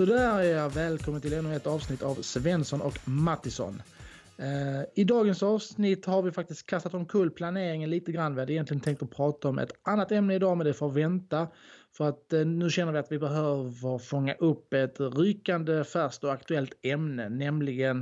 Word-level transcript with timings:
Så 0.00 0.06
där 0.06 0.38
är 0.38 0.42
jag 0.42 0.70
välkommen 0.70 1.20
till 1.20 1.32
ännu 1.32 1.56
ett 1.56 1.66
avsnitt 1.66 2.02
av 2.02 2.14
Svensson 2.14 2.80
och 2.80 2.98
Mattisson. 3.04 3.82
Eh, 4.38 4.82
I 4.94 5.04
dagens 5.04 5.42
avsnitt 5.42 6.06
har 6.06 6.22
vi 6.22 6.32
faktiskt 6.32 6.66
kastat 6.66 6.94
omkull 6.94 7.30
planeringen 7.30 7.90
lite 7.90 8.12
grann. 8.12 8.34
Vi 8.34 8.40
hade 8.40 8.52
egentligen 8.52 8.80
tänkt 8.80 9.02
att 9.02 9.10
prata 9.10 9.48
om 9.48 9.58
ett 9.58 9.72
annat 9.82 10.12
ämne 10.12 10.34
idag 10.34 10.56
men 10.56 10.66
det 10.66 10.74
får 10.74 10.90
vänta. 10.90 11.48
För 11.96 12.08
att 12.08 12.32
eh, 12.32 12.44
nu 12.44 12.70
känner 12.70 12.92
vi 12.92 12.98
att 12.98 13.12
vi 13.12 13.18
behöver 13.18 13.98
fånga 13.98 14.34
upp 14.34 14.72
ett 14.72 15.00
rykande 15.00 15.84
färskt 15.84 16.24
och 16.24 16.32
aktuellt 16.32 16.72
ämne, 16.82 17.28
nämligen 17.28 18.00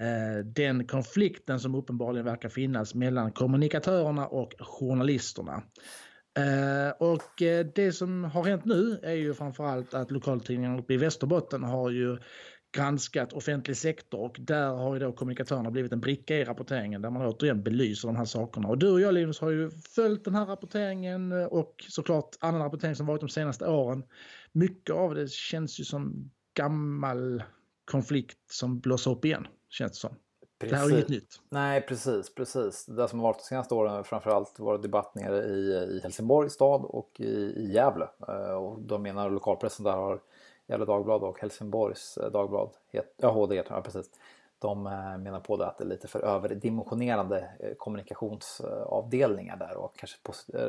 eh, 0.00 0.44
den 0.44 0.86
konflikten 0.86 1.60
som 1.60 1.74
uppenbarligen 1.74 2.24
verkar 2.24 2.48
finnas 2.48 2.94
mellan 2.94 3.32
kommunikatörerna 3.32 4.26
och 4.26 4.54
journalisterna. 4.58 5.62
Uh, 6.38 6.90
och 6.98 7.42
uh, 7.42 7.66
det 7.74 7.92
som 7.92 8.24
har 8.24 8.44
hänt 8.44 8.64
nu 8.64 9.00
är 9.02 9.14
ju 9.14 9.34
framförallt 9.34 9.94
att 9.94 10.10
lokaltidningen 10.10 10.78
uppe 10.78 10.94
i 10.94 10.96
Västerbotten 10.96 11.62
har 11.62 11.90
ju 11.90 12.18
granskat 12.74 13.32
offentlig 13.32 13.76
sektor 13.76 14.20
och 14.20 14.36
där 14.40 14.68
har 14.68 14.94
ju 14.94 15.00
då 15.00 15.12
kommunikatörerna 15.12 15.70
blivit 15.70 15.92
en 15.92 16.00
bricka 16.00 16.36
i 16.36 16.44
rapporteringen 16.44 17.02
där 17.02 17.10
man 17.10 17.26
återigen 17.26 17.62
belyser 17.62 18.08
de 18.08 18.16
här 18.16 18.24
sakerna. 18.24 18.68
Och 18.68 18.78
du 18.78 18.90
och 18.90 19.00
jag 19.00 19.14
Linus 19.14 19.40
har 19.40 19.50
ju 19.50 19.70
följt 19.70 20.24
den 20.24 20.34
här 20.34 20.46
rapporteringen 20.46 21.32
och 21.32 21.84
såklart 21.88 22.36
annan 22.40 22.62
rapportering 22.62 22.94
som 22.94 23.06
varit 23.06 23.20
de 23.20 23.28
senaste 23.28 23.66
åren. 23.66 24.02
Mycket 24.52 24.94
av 24.94 25.14
det 25.14 25.30
känns 25.30 25.80
ju 25.80 25.84
som 25.84 26.30
gammal 26.54 27.42
konflikt 27.84 28.38
som 28.50 28.80
blåser 28.80 29.10
upp 29.10 29.24
igen, 29.24 29.46
känns 29.68 29.92
det 29.92 29.98
som. 29.98 30.16
Precis. 30.64 30.70
Det 30.70 30.76
här 30.76 30.90
är 30.90 30.98
inget 30.98 31.08
nytt. 31.08 31.40
Nej, 31.48 31.80
precis, 31.80 32.34
precis. 32.34 32.86
Det 32.86 33.08
som 33.08 33.18
har 33.18 33.28
varit 33.28 33.38
de 33.38 33.44
senaste 33.44 33.74
åren 33.74 33.92
har 33.92 34.02
framförallt 34.02 34.58
varit 34.58 34.82
debatt 34.82 35.14
nere 35.14 35.44
i, 35.44 35.72
i 35.96 36.00
Helsingborg 36.02 36.50
stad 36.50 36.84
och 36.84 37.20
i, 37.20 37.54
i 37.56 37.72
Gävle. 37.72 38.06
Och 38.58 38.80
de 38.80 39.02
menar 39.02 39.30
lokalpressen 39.30 39.84
där 39.84 39.92
har 39.92 40.20
Gefle 40.66 40.84
Dagblad 40.84 41.22
och 41.22 41.40
Helsingborgs 41.40 42.16
eh, 42.16 42.30
Dagblad, 42.30 42.70
ja 43.16 43.30
HD 43.30 43.56
heter 43.56 43.74
det, 43.74 43.82
precis. 43.82 44.10
De 44.58 44.86
eh, 44.86 45.18
menar 45.18 45.40
på 45.40 45.56
det 45.56 45.66
att 45.66 45.78
det 45.78 45.84
är 45.84 45.88
lite 45.88 46.08
för 46.08 46.20
överdimensionerande 46.20 47.50
eh, 47.60 47.74
kommunikationsavdelningar 47.74 49.56
där 49.56 49.76
och 49.76 49.96
kanske 49.96 50.18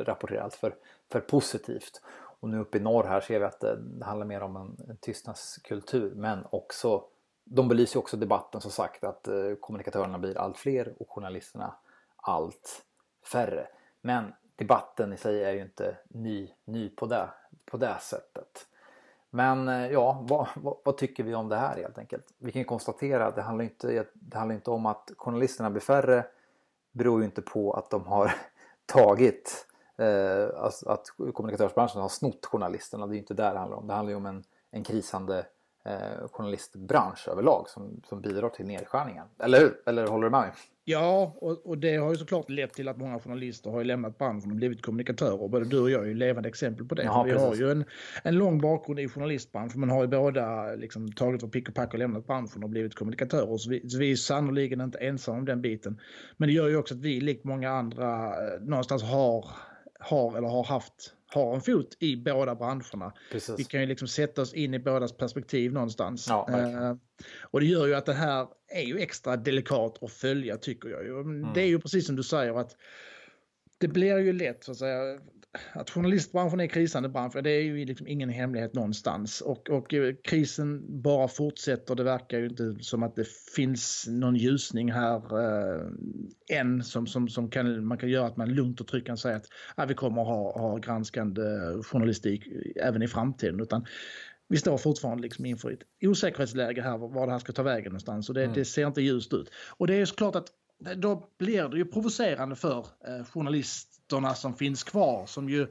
rapporterar 0.04 0.42
allt 0.42 0.54
för, 0.54 0.74
för 1.12 1.20
positivt. 1.20 2.02
Och 2.40 2.48
nu 2.48 2.58
uppe 2.58 2.78
i 2.78 2.80
norr 2.80 3.04
här 3.04 3.20
ser 3.20 3.38
vi 3.38 3.44
att 3.44 3.60
det, 3.60 3.78
handlar 4.02 4.26
mer 4.26 4.40
om 4.40 4.56
en, 4.56 4.76
en 4.88 4.96
tystnadskultur 4.96 6.14
men 6.14 6.46
också 6.50 7.04
de 7.48 7.68
belyser 7.68 7.98
också 7.98 8.16
debatten 8.16 8.60
som 8.60 8.70
sagt 8.70 9.04
att 9.04 9.28
eh, 9.28 9.54
kommunikatörerna 9.60 10.18
blir 10.18 10.38
allt 10.38 10.58
fler 10.58 10.94
och 10.98 11.10
journalisterna 11.10 11.74
allt 12.16 12.84
färre. 13.32 13.68
Men 14.00 14.34
debatten 14.56 15.12
i 15.12 15.16
sig 15.16 15.44
är 15.44 15.52
ju 15.52 15.62
inte 15.62 15.96
ny, 16.08 16.50
ny 16.64 16.88
på, 16.88 17.06
det, 17.06 17.28
på 17.64 17.76
det 17.76 17.96
sättet. 18.00 18.66
Men 19.30 19.68
eh, 19.68 19.86
ja, 19.86 20.24
vad, 20.28 20.48
vad, 20.54 20.76
vad, 20.84 20.96
tycker 20.96 21.24
vi 21.24 21.34
om 21.34 21.48
det 21.48 21.56
här 21.56 21.76
helt 21.76 21.98
enkelt? 21.98 22.24
Vi 22.38 22.52
kan 22.52 22.64
konstatera 22.64 23.26
att 23.26 23.34
det 23.34 23.42
handlar 23.42 23.64
inte, 23.64 24.06
det 24.12 24.38
handlar 24.38 24.54
inte 24.54 24.70
om 24.70 24.86
att 24.86 25.10
journalisterna 25.16 25.70
blir 25.70 25.80
färre. 25.80 26.16
Det 26.92 26.98
beror 26.98 27.20
ju 27.20 27.26
inte 27.26 27.42
på 27.42 27.72
att 27.72 27.90
de 27.90 28.06
har 28.06 28.32
tagit, 28.86 29.66
eh, 29.96 30.62
att 30.86 31.06
kommunikatörsbranschen 31.34 32.00
har 32.00 32.08
snott 32.08 32.46
journalisterna. 32.46 33.06
Det 33.06 33.12
är 33.12 33.14
ju 33.14 33.20
inte 33.20 33.34
där 33.34 33.52
det 33.52 33.58
handlar 33.58 33.78
om. 33.78 33.86
Det 33.86 33.94
handlar 33.94 34.10
ju 34.10 34.16
om 34.16 34.26
en, 34.26 34.44
en 34.70 34.84
krisande 34.84 35.46
eh, 35.86 36.28
journalistbransch 36.32 37.28
överlag 37.28 37.68
som, 37.68 38.00
som 38.08 38.20
bidrar 38.20 38.48
till 38.48 38.66
nedskärningar. 38.66 39.24
Eller 39.38 39.60
hur? 39.60 39.74
Eller 39.86 40.06
håller 40.06 40.24
du 40.24 40.30
med 40.30 40.40
mig? 40.40 40.50
Ja, 40.88 41.36
och, 41.36 41.66
och, 41.66 41.78
det 41.78 41.96
har 41.96 42.10
ju 42.10 42.16
såklart 42.16 42.50
lett 42.50 42.72
till 42.72 42.88
att 42.88 42.96
många 42.96 43.18
journalister 43.18 43.70
har 43.70 43.84
lämnat 43.84 44.18
branschen 44.18 44.50
och 44.50 44.56
blivit 44.56 44.82
kommunikatörer. 44.82 45.48
Både 45.48 45.64
du 45.64 45.80
och 45.80 45.90
jag 45.90 46.02
är 46.02 46.06
ju 46.06 46.14
levande 46.14 46.48
exempel 46.48 46.86
på 46.86 46.94
det. 46.94 47.02
Ja, 47.02 47.22
vi 47.22 47.32
precis. 47.32 47.48
har 47.48 47.54
ju 47.54 47.70
en, 47.70 47.84
en 48.22 48.34
lång 48.34 48.60
bakgrund 48.60 49.00
i 49.00 49.08
journalistbranschen 49.08 49.80
men 49.80 49.90
har 49.90 50.02
ju 50.02 50.08
båda 50.08 50.74
liksom, 50.74 51.12
tagit 51.12 51.40
för 51.40 51.48
pick 51.48 51.68
och 51.68 51.74
pack 51.74 51.92
och 51.92 51.98
lämnat 51.98 52.26
branschen 52.26 52.64
och 52.64 52.70
blivit 52.70 52.94
kommunikatörer. 52.94 53.56
Så 53.56 53.70
vi, 53.70 53.88
så 53.88 53.98
vi 53.98 54.12
är 54.12 54.16
sannoliken 54.16 54.80
inte 54.80 54.98
ensamma 54.98 55.38
om 55.38 55.44
den 55.44 55.62
biten. 55.62 56.00
Men 56.36 56.48
det 56.48 56.52
gör 56.52 56.68
ju 56.68 56.76
också 56.76 56.94
att 56.94 57.00
vi, 57.00 57.20
likt 57.20 57.44
många 57.44 57.70
andra, 57.70 58.26
eh, 58.26 58.60
någonstans 58.60 59.02
har, 59.02 59.46
har 60.00 60.36
eller 60.36 60.48
har 60.48 60.64
haft 60.64 61.15
har 61.26 61.54
en 61.54 61.60
fot 61.60 61.96
i 62.00 62.16
båda 62.16 62.54
branscherna. 62.54 63.12
Precis. 63.32 63.58
Vi 63.58 63.64
kan 63.64 63.80
ju 63.80 63.86
liksom 63.86 64.08
sätta 64.08 64.42
oss 64.42 64.54
in 64.54 64.74
i 64.74 64.78
bådas 64.78 65.16
perspektiv 65.16 65.72
någonstans. 65.72 66.26
Ja, 66.28 66.48
uh, 66.50 66.96
och 67.40 67.60
det 67.60 67.66
gör 67.66 67.86
ju 67.86 67.94
att 67.94 68.06
det 68.06 68.14
här 68.14 68.48
är 68.68 68.82
ju 68.82 68.98
extra 68.98 69.36
delikat 69.36 70.02
att 70.02 70.12
följa 70.12 70.56
tycker 70.56 70.88
jag. 70.88 71.06
Mm. 71.06 71.52
Det 71.54 71.60
är 71.60 71.66
ju 71.66 71.78
precis 71.78 72.06
som 72.06 72.16
du 72.16 72.22
säger 72.22 72.60
att 72.60 72.76
det 73.78 73.88
blir 73.88 74.18
ju 74.18 74.32
lätt 74.32 74.64
så 74.64 74.72
att 74.72 74.78
säga 74.78 75.20
att 75.72 75.90
journalistbranschen 75.90 76.60
är 76.60 76.66
krisande 76.66 77.08
bransch, 77.08 77.42
det 77.42 77.50
är 77.50 77.62
ju 77.62 77.84
liksom 77.84 78.06
ingen 78.06 78.28
hemlighet 78.28 78.74
någonstans. 78.74 79.40
Och, 79.40 79.70
och 79.70 79.94
eh, 79.94 80.14
krisen 80.24 81.02
bara 81.02 81.28
fortsätter. 81.28 81.94
Det 81.94 82.04
verkar 82.04 82.38
ju 82.38 82.46
inte 82.46 82.76
som 82.80 83.02
att 83.02 83.16
det 83.16 83.28
finns 83.56 84.04
någon 84.08 84.36
ljusning 84.36 84.92
här 84.92 85.16
eh, 85.16 85.86
än 86.58 86.84
som, 86.84 87.06
som, 87.06 87.28
som 87.28 87.50
kan, 87.50 87.84
man 87.84 87.98
kan 87.98 88.08
göra 88.08 88.26
att 88.26 88.36
man 88.36 88.54
lugnt 88.54 88.80
och 88.80 88.86
tryggt 88.86 89.06
kan 89.06 89.16
säga 89.16 89.36
att 89.36 89.46
ah, 89.74 89.84
vi 89.84 89.94
kommer 89.94 90.22
att 90.22 90.28
ha, 90.28 90.60
ha 90.60 90.76
granskande 90.76 91.42
journalistik 91.82 92.42
även 92.76 93.02
i 93.02 93.08
framtiden. 93.08 93.60
Utan 93.60 93.86
vi 94.48 94.56
står 94.56 94.78
fortfarande 94.78 95.22
liksom 95.22 95.46
inför 95.46 95.70
ett 95.70 95.82
osäkerhetsläge 96.02 96.82
här 96.82 96.98
var 96.98 97.26
det 97.26 97.32
här 97.32 97.38
ska 97.38 97.52
ta 97.52 97.62
vägen 97.62 97.84
någonstans 97.84 98.28
och 98.28 98.34
det, 98.34 98.42
mm. 98.42 98.54
det 98.54 98.64
ser 98.64 98.86
inte 98.86 99.02
ljust 99.02 99.32
ut. 99.32 99.50
Och 99.76 99.86
det 99.86 99.94
är 99.94 100.04
såklart 100.04 100.36
att 100.36 100.48
då 100.96 101.30
blir 101.38 101.68
det 101.68 101.76
ju 101.76 101.84
provocerande 101.84 102.56
för 102.56 102.78
eh, 102.78 103.24
journalisterna 104.10 104.34
som 104.34 104.54
finns 104.54 104.84
kvar 104.84 105.26
som 105.26 105.48
ju 105.48 105.66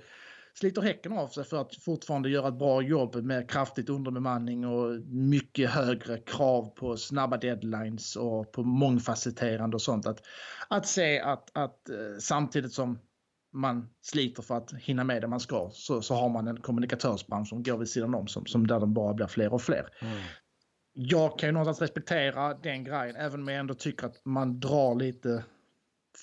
sliter 0.54 0.82
häcken 0.82 1.14
av 1.14 1.28
sig 1.28 1.44
för 1.44 1.62
att 1.62 1.76
fortfarande 1.76 2.30
göra 2.30 2.48
ett 2.48 2.60
bra 2.60 2.82
jobb 2.82 3.16
med 3.16 3.50
kraftigt 3.50 3.90
underbemanning 3.90 4.66
och 4.66 5.02
mycket 5.08 5.70
högre 5.70 6.18
krav 6.18 6.70
på 6.76 6.98
snabba 6.98 7.38
deadlines 7.38 8.16
och 8.16 8.52
på 8.52 8.64
mångfacetterande 8.64 9.76
och 9.76 9.82
sånt. 9.82 10.06
Att, 10.06 10.22
att 10.68 10.88
se 10.88 11.20
att, 11.20 11.58
att 11.58 11.90
eh, 11.90 11.96
samtidigt 12.20 12.74
som 12.74 13.00
man 13.54 13.90
sliter 14.02 14.44
för 14.44 14.58
att 14.58 14.74
hinna 14.74 15.04
med 15.04 15.22
det 15.22 15.28
man 15.28 15.40
ska 15.40 15.70
så, 15.74 16.02
så 16.02 16.16
har 16.16 16.30
man 16.30 16.48
en 16.48 16.62
kommunikatörsbransch 16.62 17.48
som 17.48 17.64
går 17.64 17.78
vid 17.78 17.90
sidan 17.90 18.16
om 18.16 18.28
som, 18.28 18.46
som 18.46 18.68
där 18.68 18.80
de 18.80 18.94
bara 18.94 19.14
blir 19.14 19.28
fler 19.28 19.54
och 19.54 19.62
fler. 19.62 19.90
Mm 20.02 20.18
jag 20.98 21.40
kan 21.40 21.50
ju 21.50 21.54
någonstans 21.54 21.82
respektera 21.82 22.54
den 22.54 22.84
grejen 22.84 23.16
även 23.16 23.42
om 23.42 23.48
jag 23.48 23.60
ändå 23.60 23.74
tycker 23.74 24.08
att 24.08 24.26
man 24.26 24.60
drar 24.60 24.96
lite 24.96 25.44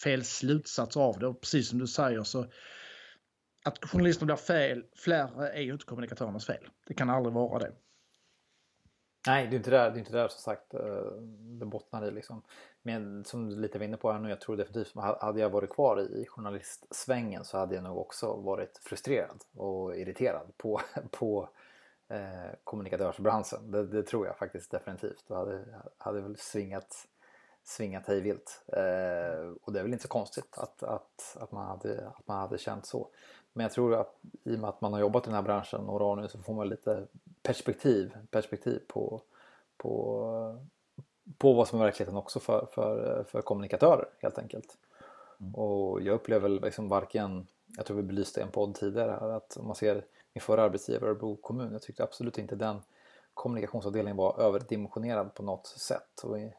fel 0.02 0.24
slutsats 0.24 0.96
av 0.96 1.18
det. 1.18 1.26
Och 1.26 1.40
precis 1.40 1.68
som 1.68 1.78
du 1.78 1.86
säger 1.86 2.22
så 2.22 2.46
att 3.64 3.84
journalisterna 3.84 4.26
blir 4.26 4.36
fel, 4.36 4.84
fler 4.96 5.42
är 5.42 5.60
ju 5.60 5.72
inte 5.72 5.84
kommunikatörernas 5.84 6.46
fel. 6.46 6.68
Det 6.86 6.94
kan 6.94 7.10
aldrig 7.10 7.34
vara 7.34 7.58
det. 7.58 7.72
Nej, 9.26 9.46
det 9.46 9.54
är 9.54 9.58
inte 9.58 9.70
där, 9.70 9.90
det 9.90 9.96
är 9.96 9.98
inte 9.98 10.12
där 10.12 10.28
som 10.28 10.40
sagt 10.40 10.74
eh, 10.74 10.80
det 11.58 11.66
bottnar 11.66 12.08
i 12.08 12.10
liksom. 12.10 12.42
Men 12.82 13.24
som 13.24 13.48
du 13.48 13.56
lite 13.56 13.78
var 13.78 13.84
inne 13.84 13.96
på 13.96 14.12
här 14.12 14.18
nu, 14.18 14.28
jag 14.28 14.40
tror 14.40 14.56
definitivt 14.56 14.94
hade 14.96 15.40
jag 15.40 15.50
varit 15.50 15.70
kvar 15.70 16.00
i 16.00 16.26
journalistsvängen 16.26 17.44
så 17.44 17.58
hade 17.58 17.74
jag 17.74 17.84
nog 17.84 17.98
också 17.98 18.36
varit 18.36 18.80
frustrerad 18.82 19.44
och 19.56 19.96
irriterad 19.96 20.52
på, 20.56 20.80
på 21.10 21.48
eh, 22.08 22.52
kommunikatörsbranschen. 22.64 23.70
Det, 23.70 23.86
det, 23.86 24.02
tror 24.02 24.26
jag 24.26 24.38
faktiskt 24.38 24.70
definitivt. 24.70 25.24
Det 25.28 25.34
hade, 25.34 25.64
hade 25.98 26.20
väl 26.20 26.36
svingat, 26.36 27.08
svingat 27.64 28.06
hejvilt. 28.06 28.62
Eh, 28.66 29.50
och 29.62 29.72
det 29.72 29.78
är 29.78 29.82
väl 29.82 29.92
inte 29.92 30.02
så 30.02 30.08
konstigt 30.08 30.58
att, 30.58 30.82
att, 30.82 31.36
att, 31.40 31.52
man 31.52 31.66
hade, 31.66 32.08
att 32.08 32.28
man 32.28 32.40
hade 32.40 32.58
känt 32.58 32.86
så. 32.86 33.08
Men 33.52 33.62
jag 33.62 33.72
tror 33.72 33.94
att 33.94 34.14
i 34.44 34.56
och 34.56 34.60
med 34.60 34.68
att 34.68 34.80
man 34.80 34.92
har 34.92 35.00
jobbat 35.00 35.24
i 35.24 35.26
den 35.26 35.34
här 35.34 35.42
branschen 35.42 35.84
några 35.84 36.04
år 36.04 36.16
nu 36.16 36.28
så 36.28 36.38
får 36.38 36.54
man 36.54 36.68
lite 36.68 37.06
perspektiv, 37.42 38.16
perspektiv 38.30 38.82
på, 38.88 39.22
på, 39.76 40.58
på 41.38 41.52
vad 41.52 41.68
som 41.68 41.80
är 41.80 41.84
verkligheten 41.84 42.16
också 42.16 42.40
för, 42.40 42.66
för, 42.72 43.24
för 43.28 43.42
kommunikatörer 43.42 44.08
helt 44.18 44.38
enkelt. 44.38 44.76
Mm. 45.40 45.54
Och 45.54 46.02
jag 46.02 46.14
upplever 46.14 46.48
liksom 46.48 46.88
varken, 46.88 47.46
jag 47.76 47.86
tror 47.86 47.96
vi 47.96 48.02
belyste 48.02 48.42
en 48.42 48.50
podd 48.50 48.74
tidigare 48.74 49.18
här, 49.20 49.28
att 49.28 49.56
om 49.56 49.66
man 49.66 49.76
ser 49.76 50.04
min 50.32 50.42
förra 50.42 50.62
arbetsgivare 50.62 51.10
Örebro 51.10 51.36
kommun. 51.36 51.72
Jag 51.72 51.82
tyckte 51.82 52.02
absolut 52.02 52.38
inte 52.38 52.56
den 52.56 52.80
kommunikationsavdelningen 53.34 54.16
var 54.16 54.40
överdimensionerad 54.40 55.34
på 55.34 55.42
något 55.42 55.66
sätt. 55.66 56.20
Och, 56.22 56.38
eh. 56.38 56.52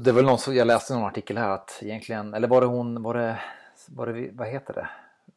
Det 0.00 0.12
väl 0.12 0.24
någon 0.24 0.38
som, 0.38 0.54
jag 0.54 0.66
läste 0.66 0.94
någon 0.94 1.04
artikel 1.04 1.38
här 1.38 1.50
att 1.50 1.78
egentligen, 1.82 2.34
eller 2.34 2.48
var 2.48 2.60
det 2.60 2.66
hon, 2.66 3.02
var 3.02 3.14
det, 3.14 3.38
var 3.88 4.06
det 4.06 4.30
vad 4.32 4.48
heter 4.48 4.74
det? 4.74 4.88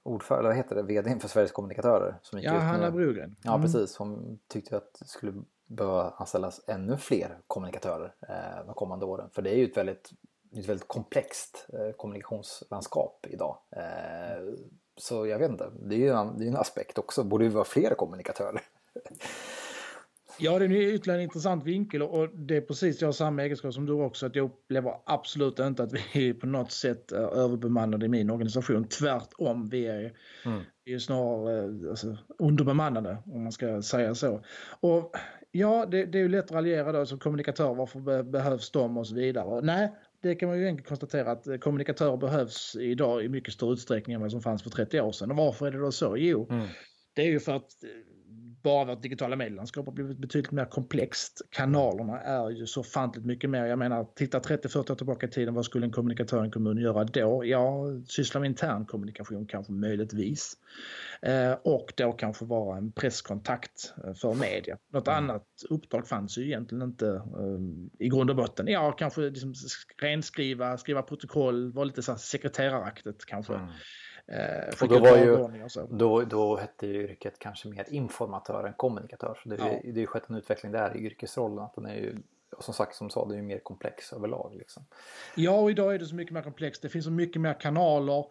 Ordförande, 0.04 0.50
vad 0.50 0.58
heter 0.58 0.76
det? 0.76 0.84
VD 0.84 1.20
för 1.20 1.28
Sveriges 1.28 1.52
kommunikatörer. 1.52 2.16
Som 2.22 2.40
gick 2.40 2.48
ja, 2.48 2.58
Hanna 2.60 2.92
Brugren. 2.92 3.24
Mm. 3.24 3.36
Ja, 3.44 3.62
precis. 3.62 3.98
Hon 3.98 4.40
tyckte 4.48 4.78
att 4.78 5.00
det 5.00 5.08
skulle 5.08 5.34
behöva 5.68 6.14
anställas 6.18 6.62
ännu 6.68 6.98
fler 6.98 7.38
kommunikatörer 7.48 8.14
eh, 8.30 8.66
de 8.66 8.74
kommande 8.74 9.06
åren. 9.06 9.30
För 9.34 9.42
det 9.42 9.50
är 9.50 9.58
ju 9.58 9.66
ett 9.66 9.78
väldigt 9.78 10.12
ett 10.58 10.70
väldigt 10.70 10.88
komplext 10.88 11.68
eh, 11.74 11.92
kommunikationslandskap 11.92 13.26
idag. 13.30 13.58
Eh, 13.70 14.54
så 14.98 15.28
jag 15.28 15.40
vet 15.40 15.52
inte, 15.52 15.72
det 15.82 15.96
är 15.96 16.00
ju 16.00 16.10
en, 16.10 16.38
det 16.38 16.46
är 16.46 16.48
en 16.48 16.58
aspekt 16.58 16.98
också. 16.98 17.24
Borde 17.24 17.44
vi 17.44 17.50
vara 17.50 17.66
fler 17.66 17.94
kommunikatörer? 17.94 18.62
Ja, 20.39 20.60
det 20.60 20.66
är 20.66 20.72
ytterligare 20.72 21.19
en 21.19 21.24
intressant 21.24 21.66
vinkel 21.66 22.01
och 22.01 22.30
det 22.30 22.57
är 22.57 22.62
precis 22.62 23.01
jag 23.01 23.07
har 23.07 23.13
samma 23.13 23.44
egenskap 23.44 23.74
som 23.74 23.86
du 23.86 23.94
också. 23.94 24.25
Att 24.25 24.36
jag 24.36 24.45
upplever 24.45 24.94
absolut 25.06 25.60
inte 25.60 25.83
att 25.83 25.94
vi 26.13 26.33
på 26.33 26.48
något 26.48 26.72
sätt 26.72 27.12
är 27.12 27.36
överbemannade 27.36 28.06
i 28.06 28.10
min 28.10 28.30
organisation. 28.30 28.88
Tvärtom, 28.88 29.69
vi 29.69 29.88
är, 29.88 30.13
mm. 30.45 30.62
vi 30.86 30.94
är 30.94 31.00
snarare 31.00 31.89
alltså, 31.89 32.18
underbemannade 32.39 33.18
om 33.25 33.44
man 33.44 33.51
ska 33.51 33.81
säga 33.81 34.16
så. 34.16 34.44
Och 34.80 35.16
ja, 35.51 35.86
det, 35.86 36.06
det 36.06 36.18
är 36.18 36.22
ju 36.22 36.30
lätt 36.30 36.45
att 36.45 36.51
raljera 36.51 36.92
då 36.92 37.06
som 37.06 37.19
kommunikatör. 37.19 37.74
Varför 37.74 38.00
be, 38.00 38.24
behövs 38.24 38.72
de 38.72 38.98
och 38.98 39.07
så 39.07 39.16
vidare? 39.16 39.62
Nej, 39.62 39.92
det 40.22 40.36
kan 40.36 40.50
man 40.50 40.60
ju 40.60 40.66
enkelt 40.68 40.88
konstatera 40.88 41.31
att 41.31 41.62
kommunikatörer 41.62 42.18
behövs 42.18 42.75
idag 42.75 43.24
i 43.24 43.30
mycket 43.30 43.54
större 43.54 43.74
utsträckning 43.74 44.13
än 44.13 44.22
vad 44.22 44.31
som 44.31 44.42
fanns 44.42 44.63
för 44.63 44.69
30 44.69 45.01
år 45.01 45.12
sedan. 45.12 45.31
Och 45.31 45.38
varför 45.38 45.68
är 45.68 45.72
det 45.72 45.80
då 45.80 45.92
så? 45.92 46.18
Jo, 46.18 46.48
mm. 46.50 46.68
det 47.13 47.22
är 47.22 47.30
ju 47.30 47.39
för 47.39 47.56
att 47.56 47.72
bara 48.63 48.86
vårt 48.86 49.02
digitala 49.02 49.36
medielandskap 49.36 49.86
har 49.86 49.94
blivit 49.94 50.18
betydligt 50.18 50.52
mer 50.52 50.66
komplext. 50.66 51.42
Kanalerna 51.50 52.19
är 52.22 52.50
ju 52.50 52.66
så 52.68 52.84
fantligt 52.84 53.25
mycket 53.25 53.50
mer. 53.50 53.66
Jag 53.66 53.80
menar, 53.80 54.08
titta 54.16 54.40
30-40 54.40 54.92
år 54.92 54.96
tillbaka 54.96 55.25
i 55.25 55.30
tiden, 55.30 55.54
vad 55.54 55.66
skulle 55.66 55.86
en 55.86 55.92
kommunikatör 55.92 56.42
i 56.42 56.46
en 56.46 56.52
kommun 56.52 56.78
göra 56.78 57.04
då? 57.04 57.46
Ja, 57.46 57.86
syssla 58.08 58.40
med 58.40 58.48
intern 58.48 58.86
kommunikation 58.86 59.46
kanske 59.46 59.74
möjligtvis. 59.74 60.58
Eh, 61.22 61.54
och 61.63 61.94
då 61.96 62.12
kanske 62.12 62.46
vara 62.46 62.78
en 62.78 62.92
presskontakt 62.92 63.94
eh, 64.06 64.13
för 64.13 64.34
media. 64.34 64.78
Något 64.94 65.08
mm. 65.08 65.18
annat 65.18 65.48
uppdrag 65.69 66.08
fanns 66.08 66.38
ju 66.38 66.46
egentligen 66.46 66.81
inte 66.81 67.08
eh, 67.08 68.06
i 68.06 68.10
grund 68.10 68.30
och 68.30 68.36
botten. 68.36 68.68
Ja, 68.68 68.92
kanske 68.92 69.22
liksom 69.22 69.54
renskriva, 70.02 70.78
skriva 70.78 71.02
protokoll, 71.02 71.72
vara 71.72 71.86
lite 71.86 72.02
så 72.02 72.16
sekreteraraktigt 72.16 73.25
kanske. 73.25 73.54
Mm. 73.54 73.68
Eh, 74.31 74.74
och 74.81 74.88
då, 74.88 75.00
var 75.00 75.18
ju, 75.18 75.48
då, 75.89 76.22
då 76.22 76.56
hette 76.56 76.88
ju 76.88 77.04
yrket 77.04 77.39
kanske 77.39 77.68
mer 77.68 77.86
informatör 77.89 78.63
än 78.68 78.74
kommunikatör. 78.74 79.39
Så 79.44 79.50
det, 79.50 79.56
ja. 79.60 79.66
det, 79.83 79.89
är 79.89 80.01
ju 80.01 80.07
skett 80.07 80.30
en 80.30 80.36
utveckling 80.36 80.72
där 80.72 80.98
i 80.98 81.00
yrkesrollen. 81.00 81.60
Att 81.60 81.75
den 81.75 81.86
är 81.86 81.95
ju, 81.95 82.18
som 82.60 82.74
sagt 82.74 82.95
som 82.95 83.10
sa, 83.10 83.25
det 83.25 83.33
är 83.33 83.38
ju 83.38 83.44
mer 83.44 83.60
komplex 83.60 84.13
överlag. 84.13 84.56
Liksom. 84.56 84.86
Ja, 85.36 85.51
och 85.51 85.72
idag 85.72 85.95
är 85.95 86.00
det 86.00 86.06
så 86.06 86.16
mycket 86.16 86.33
mer 86.33 86.42
komplext. 86.42 86.81
Det 86.81 86.89
finns 86.89 87.06
så 87.06 87.12
mycket 87.12 87.42
mer 87.42 87.54
kanaler. 87.60 88.25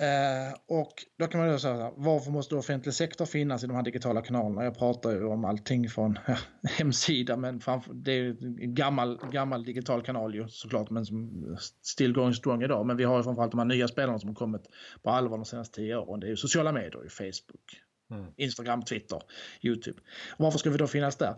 Eh, 0.00 0.54
och 0.66 0.92
då 1.18 1.26
kan 1.26 1.40
man 1.40 1.52
ju 1.52 1.58
säga 1.58 1.92
varför 1.96 2.30
måste 2.30 2.54
offentlig 2.54 2.94
sektor 2.94 3.26
finnas 3.26 3.64
i 3.64 3.66
de 3.66 3.76
här 3.76 3.82
digitala 3.82 4.22
kanalerna? 4.22 4.64
Jag 4.64 4.78
pratar 4.78 5.10
ju 5.10 5.24
om 5.24 5.44
allting 5.44 5.88
från 5.88 6.18
ja, 6.26 6.36
hemsida 6.78 7.36
men 7.36 7.60
framför, 7.60 7.94
det 7.94 8.12
är 8.12 8.44
en 8.44 8.74
gammal, 8.74 9.20
gammal 9.32 9.64
digital 9.64 10.02
kanal 10.02 10.34
ju 10.34 10.48
såklart 10.48 10.90
men 10.90 11.06
som 11.06 11.56
still 11.82 12.12
going 12.12 12.34
strong 12.34 12.62
idag. 12.62 12.86
Men 12.86 12.96
vi 12.96 13.04
har 13.04 13.16
ju 13.16 13.22
framförallt 13.22 13.50
de 13.50 13.58
här 13.58 13.64
nya 13.64 13.88
spelarna 13.88 14.18
som 14.18 14.28
har 14.28 14.34
kommit 14.34 14.62
på 15.02 15.10
allvar 15.10 15.36
de 15.36 15.44
senaste 15.44 15.76
tio 15.76 15.96
åren. 15.96 16.20
Det 16.20 16.26
är 16.26 16.30
ju 16.30 16.36
sociala 16.36 16.72
medier, 16.72 17.08
Facebook, 17.08 17.80
mm. 18.10 18.26
Instagram, 18.36 18.82
Twitter, 18.82 19.22
Youtube. 19.62 19.98
Och 20.30 20.44
varför 20.44 20.58
ska 20.58 20.70
vi 20.70 20.76
då 20.76 20.86
finnas 20.86 21.16
där? 21.16 21.34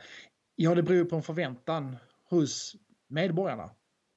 Ja, 0.57 0.75
det 0.75 0.83
beror 0.83 1.05
på 1.05 1.17
en 1.17 1.23
förväntan 1.23 1.97
hos 2.31 2.77
medborgarna 3.09 3.71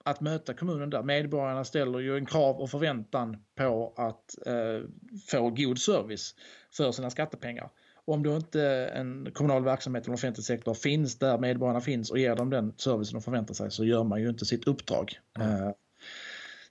att 0.05 0.21
möta 0.21 0.53
kommunen 0.53 0.89
där. 0.89 1.03
Medborgarna 1.03 1.63
ställer 1.63 1.99
ju 1.99 2.17
en 2.17 2.25
krav 2.25 2.61
och 2.61 2.69
förväntan 2.69 3.37
på 3.55 3.93
att 3.97 4.47
eh, 4.47 4.89
få 5.27 5.49
god 5.49 5.79
service 5.79 6.35
för 6.73 6.91
sina 6.91 7.09
skattepengar. 7.09 7.69
Om 8.05 8.23
då 8.23 8.35
inte 8.35 8.63
en 8.93 9.31
kommunal 9.33 9.63
verksamhet 9.63 10.05
eller 10.05 10.13
offentlig 10.13 10.45
sektor 10.45 10.73
finns 10.73 11.19
där 11.19 11.37
medborgarna 11.37 11.81
finns 11.81 12.11
och 12.11 12.19
ger 12.19 12.35
dem 12.35 12.49
den 12.49 12.73
servicen 12.77 13.13
de 13.13 13.21
förväntar 13.21 13.53
sig 13.53 13.71
så 13.71 13.85
gör 13.85 14.03
man 14.03 14.21
ju 14.21 14.29
inte 14.29 14.45
sitt 14.45 14.67
uppdrag. 14.67 15.19
Mm. 15.39 15.63
Eh, 15.63 15.71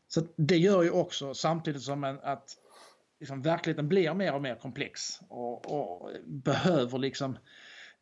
så 0.08 0.22
det 0.36 0.56
gör 0.56 0.82
ju 0.82 0.90
också 0.90 1.34
samtidigt 1.34 1.82
som 1.82 2.04
en, 2.04 2.20
att 2.22 2.56
liksom, 3.20 3.42
verkligheten 3.42 3.88
blir 3.88 4.14
mer 4.14 4.34
och 4.34 4.42
mer 4.42 4.54
komplex 4.54 5.20
och, 5.28 5.72
och 5.72 6.10
behöver 6.24 6.98
liksom 6.98 7.36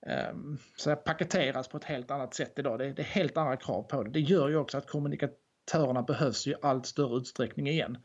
Ehm, 0.06 0.58
så 0.76 0.96
paketeras 0.96 1.68
på 1.68 1.76
ett 1.76 1.84
helt 1.84 2.10
annat 2.10 2.34
sätt 2.34 2.58
idag. 2.58 2.78
Det 2.78 2.86
är, 2.86 2.92
det 2.92 3.02
är 3.02 3.06
helt 3.06 3.36
andra 3.36 3.56
krav 3.56 3.82
på 3.82 4.02
det. 4.02 4.10
Det 4.10 4.20
gör 4.20 4.48
ju 4.48 4.56
också 4.56 4.78
att 4.78 4.86
kommunikatörerna 4.86 6.02
behövs 6.02 6.46
i 6.46 6.54
allt 6.62 6.86
större 6.86 7.16
utsträckning 7.16 7.68
igen. 7.68 7.98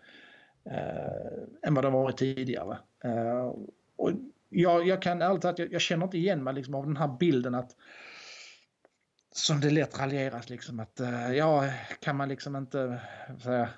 Eh, 0.65 1.67
än 1.67 1.73
vad 1.73 1.83
det 1.83 1.89
varit 1.89 2.17
tidigare. 2.17 2.77
Eh, 3.03 3.53
och 3.95 4.11
jag, 4.49 4.87
jag 4.87 5.01
kan 5.01 5.21
ärligt 5.21 5.41
säga 5.41 5.53
jag, 5.57 5.73
jag 5.73 5.81
känner 5.81 6.05
inte 6.05 6.17
igen 6.17 6.43
mig 6.43 6.53
liksom 6.53 6.75
av 6.75 6.85
den 6.85 6.97
här 6.97 7.17
bilden 7.19 7.55
att 7.55 7.75
som 9.31 9.59
det 9.59 9.69
lätt 9.69 9.99
raljeras 9.99 10.49
liksom 10.49 10.79
att 10.79 10.99
eh, 10.99 11.31
ja, 11.31 11.69
kan 11.99 12.15
man 12.15 12.29
liksom 12.29 12.55
inte 12.55 13.01
säga, 13.43 13.69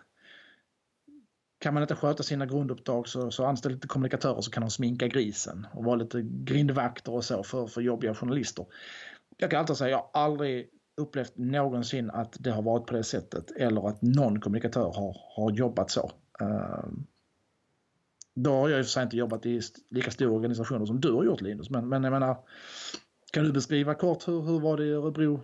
kan 1.60 1.74
man 1.74 1.84
inte 1.84 1.96
sköta 1.96 2.24
sina 2.24 2.46
grunduppdrag 2.46 3.08
så, 3.08 3.32
så 3.32 3.46
anställ 3.46 3.72
lite 3.72 3.88
kommunikatörer 3.88 4.42
så 4.42 4.52
kan 4.52 4.62
de 4.62 4.70
sminka 4.70 5.08
grisen 5.08 5.68
och 5.74 5.84
vara 5.84 5.96
lite 5.96 6.22
grindvakter 6.22 7.12
och 7.12 7.24
så 7.24 7.44
för, 7.44 7.68
för 7.68 7.82
jobbiga 7.82 8.16
journalister. 8.16 8.66
Jag 9.38 9.52
kan 9.52 9.60
alltid 9.60 9.78
säga 9.78 9.90
jag 9.90 9.98
har 9.98 10.24
aldrig 10.24 10.70
upplevt 10.98 11.38
någonsin 11.38 12.10
att 12.10 12.36
det 12.40 12.52
har 12.52 12.62
varit 12.62 12.86
på 12.86 12.94
det 12.94 13.04
sättet 13.04 13.52
eller 13.52 13.88
att 13.90 14.02
någon 14.02 14.40
kommunikatör 14.40 14.94
har, 14.96 15.18
har 15.36 15.52
jobbat 15.52 15.92
så. 15.92 16.12
Uh, 16.42 16.86
då 18.36 18.52
har 18.52 18.70
jag 18.70 18.80
i 18.80 18.82
och 18.82 18.86
för 18.86 18.92
sig 18.92 19.04
inte 19.04 19.18
jobbat 19.18 19.46
i 19.46 19.62
lika 19.90 20.12
stora 20.12 20.32
organisationer 20.32 20.86
som 20.86 21.02
du 21.02 21.12
har 21.12 21.24
gjort 21.24 21.42
Linus, 21.42 21.70
men, 21.70 21.90
men 21.90 22.04
jag 22.04 22.12
menar, 22.12 22.38
kan 23.32 23.44
du 23.44 23.52
beskriva 23.52 23.94
kort 23.94 24.28
hur, 24.28 24.42
hur 24.42 24.60
var 24.60 24.78
det 24.78 24.86
i 24.86 24.92
Örebro 24.92 25.42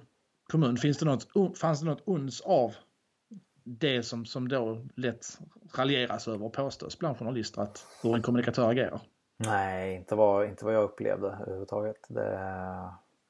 kommun? 0.52 0.78
Finns 0.78 0.98
det 0.98 1.06
något, 1.06 1.58
fanns 1.58 1.80
det 1.80 1.86
något 1.86 2.04
uns 2.06 2.42
av 2.42 2.76
det 3.66 4.04
som, 4.04 4.26
som 4.26 4.48
då 4.48 4.82
lätt 4.96 5.26
raljeras 5.76 6.28
över 6.28 6.46
och 6.46 6.54
påstås 6.54 7.00
bland 7.00 7.18
journalister 7.18 7.62
att 7.62 7.86
hur 8.04 8.16
en 8.16 8.22
kommunikatör 8.22 8.70
agerar. 8.70 9.02
Nej, 9.38 9.96
inte 9.96 10.16
vad, 10.16 10.46
inte 10.46 10.66
vad 10.66 10.74
jag 10.74 10.84
upplevde 10.84 11.28
överhuvudtaget. 11.28 12.06
Det, 12.08 12.40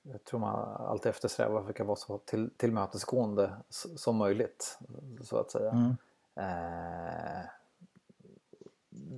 jag 0.02 0.24
tror 0.24 0.40
man 0.40 0.76
alltid 0.88 1.10
eftersträvar 1.10 1.60
att 1.60 1.66
försöka 1.66 1.84
vara 1.84 1.96
så 1.96 2.18
till, 2.18 2.50
tillmötesgående 2.58 3.52
som 3.96 4.16
möjligt. 4.16 4.80
Så 5.22 5.38
att 5.38 5.52
säga. 5.52 5.72
Mm. 5.72 5.96
Eh, 6.36 7.46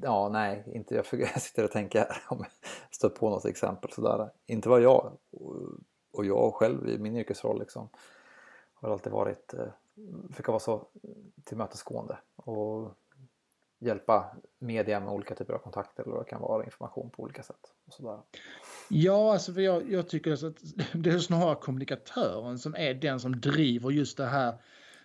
ja, 0.01 0.29
nej, 0.29 0.63
inte, 0.67 0.95
jag, 0.95 1.05
jag 1.11 1.41
sitter 1.41 1.63
och 1.63 1.71
tänker 1.71 2.21
om 2.27 2.37
jag 2.37 2.47
stött 2.91 3.15
på 3.15 3.29
något 3.29 3.45
exempel 3.45 3.91
sådär. 3.91 4.29
Inte 4.45 4.69
vad 4.69 4.81
jag 4.81 5.11
och 6.11 6.25
jag 6.25 6.53
själv 6.53 6.89
i 6.89 6.97
min 6.97 7.15
yrkesroll 7.15 7.59
liksom 7.59 7.89
har 8.87 8.93
alltid 8.93 9.13
varit 9.13 9.53
eh, 9.53 9.67
försöka 10.29 10.51
vara 10.51 10.59
så 10.59 10.87
tillmötesgående 11.43 12.17
och 12.35 12.93
hjälpa 13.79 14.35
media 14.59 14.99
med 14.99 15.09
olika 15.09 15.35
typer 15.35 15.53
av 15.53 15.59
kontakter 15.59 16.03
eller 16.03 16.13
vad 16.13 16.25
det 16.25 16.29
kan 16.29 16.41
vara, 16.41 16.65
information 16.65 17.09
på 17.09 17.23
olika 17.23 17.43
sätt. 17.43 17.73
Och 17.87 17.93
sådär. 17.93 18.19
Ja, 18.89 19.33
alltså 19.33 19.53
för 19.53 19.61
jag, 19.61 19.91
jag 19.91 20.09
tycker 20.09 20.33
att 20.33 20.57
det 20.93 21.09
är 21.09 21.19
snarare 21.19 21.55
kommunikatören 21.55 22.59
som 22.59 22.75
är 22.75 22.93
den 22.93 23.19
som 23.19 23.41
driver 23.41 23.91
just 23.91 24.17
det 24.17 24.25
här 24.25 24.57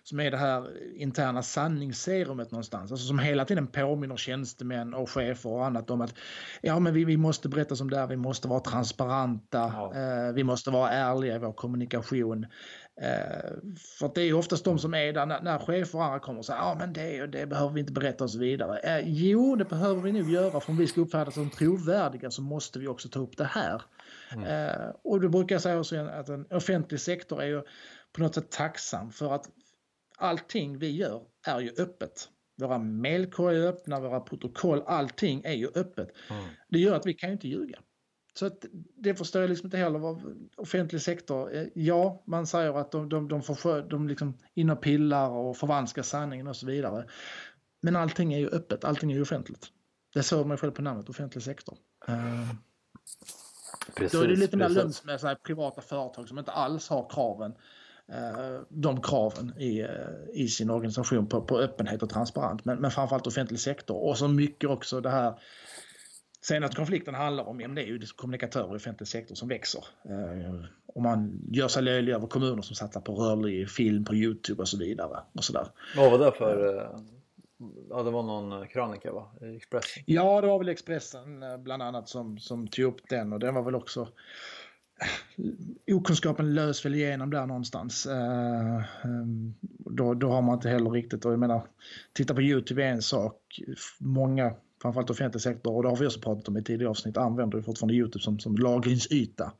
som 0.03 0.19
är 0.19 0.31
det 0.31 0.37
här 0.37 0.83
interna 0.95 1.43
sanningsserumet 1.43 2.51
någonstans. 2.51 2.91
Alltså 2.91 3.07
som 3.07 3.19
hela 3.19 3.45
tiden 3.45 3.67
påminner 3.67 4.17
tjänstemän 4.17 4.93
och 4.93 5.09
chefer 5.09 5.49
och 5.49 5.65
annat 5.65 5.89
om 5.89 6.01
att 6.01 6.15
ja, 6.61 6.79
men 6.79 6.93
vi, 6.93 7.05
vi 7.05 7.17
måste 7.17 7.49
berätta 7.49 7.75
som 7.75 7.89
det 7.89 7.97
är, 7.97 8.07
vi 8.07 8.15
måste 8.15 8.47
vara 8.47 8.59
transparenta, 8.59 9.73
ja. 9.73 9.93
eh, 9.95 10.33
vi 10.33 10.43
måste 10.43 10.71
vara 10.71 10.89
ärliga 10.89 11.35
i 11.35 11.39
vår 11.39 11.53
kommunikation. 11.53 12.45
Eh, 13.01 13.51
för 13.99 14.11
det 14.15 14.21
är 14.21 14.33
oftast 14.33 14.65
de 14.65 14.79
som 14.79 14.93
är 14.93 15.13
där 15.13 15.25
när, 15.25 15.41
när 15.41 15.59
chefer 15.59 15.97
och 15.97 16.05
andra 16.05 16.19
kommer 16.19 16.39
och 16.39 16.45
säger 16.45 16.59
ja 16.59 16.75
men 16.79 16.93
det, 16.93 17.27
det 17.27 17.45
behöver 17.45 17.73
vi 17.73 17.79
inte 17.79 17.93
berätta 17.93 18.23
och 18.23 18.29
så 18.29 18.39
vidare. 18.39 18.79
Eh, 18.79 19.03
jo, 19.05 19.55
det 19.55 19.65
behöver 19.65 20.01
vi 20.01 20.11
nog 20.11 20.31
göra 20.31 20.59
för 20.59 20.69
om 20.69 20.77
vi 20.77 20.87
ska 20.87 21.01
uppfattas 21.01 21.33
som 21.33 21.49
trovärdiga 21.49 22.31
så 22.31 22.41
måste 22.41 22.79
vi 22.79 22.87
också 22.87 23.09
ta 23.09 23.19
upp 23.19 23.37
det 23.37 23.45
här. 23.45 23.81
Mm. 24.33 24.43
Eh, 24.43 24.89
och 25.03 25.21
då 25.21 25.29
brukar 25.29 25.55
jag 25.55 25.61
säga 25.61 25.79
också 25.79 25.95
att 25.95 26.29
en 26.29 26.45
offentlig 26.45 26.99
sektor 26.99 27.41
är 27.41 27.47
ju 27.47 27.61
på 28.13 28.21
något 28.21 28.35
sätt 28.35 28.51
tacksam 28.51 29.11
för 29.11 29.35
att 29.35 29.49
allting 30.17 30.77
vi 30.77 30.91
gör 30.91 31.21
är 31.47 31.59
ju 31.59 31.71
öppet. 31.77 32.29
Våra 32.61 32.77
mailkorgar 32.77 33.61
är 33.61 33.67
öppna, 33.67 33.99
våra 33.99 34.19
protokoll, 34.19 34.83
allting 34.85 35.41
är 35.45 35.53
ju 35.53 35.67
öppet. 35.75 36.09
Mm. 36.29 36.43
Det 36.69 36.79
gör 36.79 36.95
att 36.95 37.05
vi 37.05 37.13
kan 37.13 37.29
ju 37.29 37.33
inte 37.33 37.47
ljuga. 37.47 37.79
Så 38.33 38.45
att 38.45 38.65
det 38.95 39.15
förstår 39.15 39.41
jag 39.41 39.49
liksom 39.49 39.67
inte 39.67 39.77
heller. 39.77 39.99
Vad 39.99 40.21
offentlig 40.57 41.01
sektor, 41.01 41.55
eh, 41.55 41.67
ja, 41.73 42.23
man 42.25 42.47
säger 42.47 42.79
att 42.79 42.91
de, 42.91 43.09
de, 43.09 43.27
de, 43.27 43.43
får, 43.43 43.89
de 43.89 44.07
liksom 44.07 44.37
in 44.53 44.69
och 44.69 44.81
pillar 44.81 45.29
och 45.29 45.57
förvanskar 45.57 46.01
sanningen 46.01 46.47
och 46.47 46.55
så 46.55 46.65
vidare. 46.65 47.05
Men 47.81 47.95
allting 47.95 48.33
är 48.33 48.39
ju 48.39 48.49
öppet, 48.49 48.83
allting 48.83 49.11
är 49.11 49.15
ju 49.15 49.21
offentligt. 49.21 49.67
Det 50.13 50.23
såg 50.23 50.47
man 50.47 50.57
själv 50.57 50.71
på 50.71 50.81
namnet, 50.81 51.09
offentlig 51.09 51.43
sektor. 51.43 51.77
Uh, 52.09 52.53
precis, 53.95 54.11
då 54.11 54.23
är 54.23 54.27
det 54.27 54.35
lite 54.35 54.57
mer 54.57 54.69
lönt 54.69 55.05
med 55.05 55.19
så 55.19 55.27
här, 55.27 55.35
privata 55.35 55.81
företag 55.81 56.27
som 56.27 56.39
inte 56.39 56.51
alls 56.51 56.89
har 56.89 57.09
kraven 57.09 57.51
uh, 58.09 58.61
de 58.69 59.01
kraven 59.01 59.53
i, 59.57 59.83
uh, 59.83 59.89
i 60.33 60.47
sin 60.47 60.69
organisation 60.69 61.27
på, 61.27 61.41
på 61.41 61.59
öppenhet 61.59 62.03
och 62.03 62.09
transparent. 62.09 62.65
Men, 62.65 62.79
men 62.79 62.91
framförallt 62.91 63.27
offentlig 63.27 63.59
sektor 63.59 63.97
och 63.97 64.17
så 64.17 64.27
mycket 64.27 64.69
också 64.69 65.01
det 65.01 65.09
här 65.09 65.33
Sen 66.47 66.63
att 66.63 66.75
konflikten 66.75 67.15
handlar 67.15 67.43
om, 67.43 67.61
ja, 67.61 67.67
det 67.67 67.81
är 67.81 67.85
ju 67.85 67.99
kommunikatörer 68.15 68.73
i 68.73 68.77
offentlig 68.77 69.07
sektor 69.07 69.35
som 69.35 69.47
växer. 69.47 69.83
Eh, 70.05 70.65
och 70.85 71.01
man 71.01 71.41
gör 71.51 71.67
sig 71.67 71.83
löjlig 71.83 72.13
över 72.13 72.27
kommuner 72.27 72.61
som 72.61 72.75
satsar 72.75 73.01
på 73.01 73.13
rörlig 73.13 73.69
film 73.69 74.05
på 74.05 74.15
Youtube 74.15 74.61
och 74.61 74.67
så 74.67 74.77
vidare. 74.77 75.19
Och 75.33 75.43
så 75.43 75.53
där. 75.53 75.67
Vad 75.97 76.11
var 76.11 76.25
det 76.25 76.31
för, 76.31 76.77
eh, 76.77 76.99
ja 77.89 78.03
det 78.03 78.11
var 78.11 78.23
någon 78.23 78.67
krönika 78.67 79.13
va? 79.13 79.31
I 79.41 79.55
Expressen? 79.55 80.03
Ja 80.05 80.41
det 80.41 80.47
var 80.47 80.59
väl 80.59 80.69
Expressen 80.69 81.43
eh, 81.43 81.57
bland 81.57 81.83
annat 81.83 82.09
som, 82.09 82.39
som 82.39 82.67
tog 82.67 82.85
upp 82.85 83.09
den 83.09 83.33
och 83.33 83.39
den 83.39 83.55
var 83.55 83.63
väl 83.63 83.75
också 83.75 84.07
okunskapen 85.91 86.53
lös 86.53 86.85
väl 86.85 86.95
igenom 86.95 87.29
där 87.29 87.45
någonstans. 87.45 88.07
Då, 89.77 90.13
då 90.13 90.29
har 90.29 90.41
man 90.41 90.55
inte 90.55 90.69
heller 90.69 90.89
riktigt, 90.89 91.25
och 91.25 91.31
jag 91.31 91.39
menar, 91.39 91.67
titta 92.13 92.33
på 92.33 92.41
YouTube 92.41 92.83
är 92.83 92.87
en 92.87 93.01
sak. 93.01 93.59
Många, 93.99 94.53
framförallt 94.83 95.09
offentlig 95.09 95.41
sektor, 95.41 95.75
och 95.75 95.83
det 95.83 95.89
har 95.89 95.97
vi 95.97 96.07
också 96.07 96.19
pratat 96.19 96.47
om 96.47 96.57
i 96.57 96.63
tidigare 96.63 96.89
avsnitt, 96.89 97.17
använder 97.17 97.57
ju 97.57 97.63
fortfarande 97.63 97.93
YouTube 97.93 98.23
som, 98.23 98.39
som 98.39 98.55
lagringsyta 98.55 99.51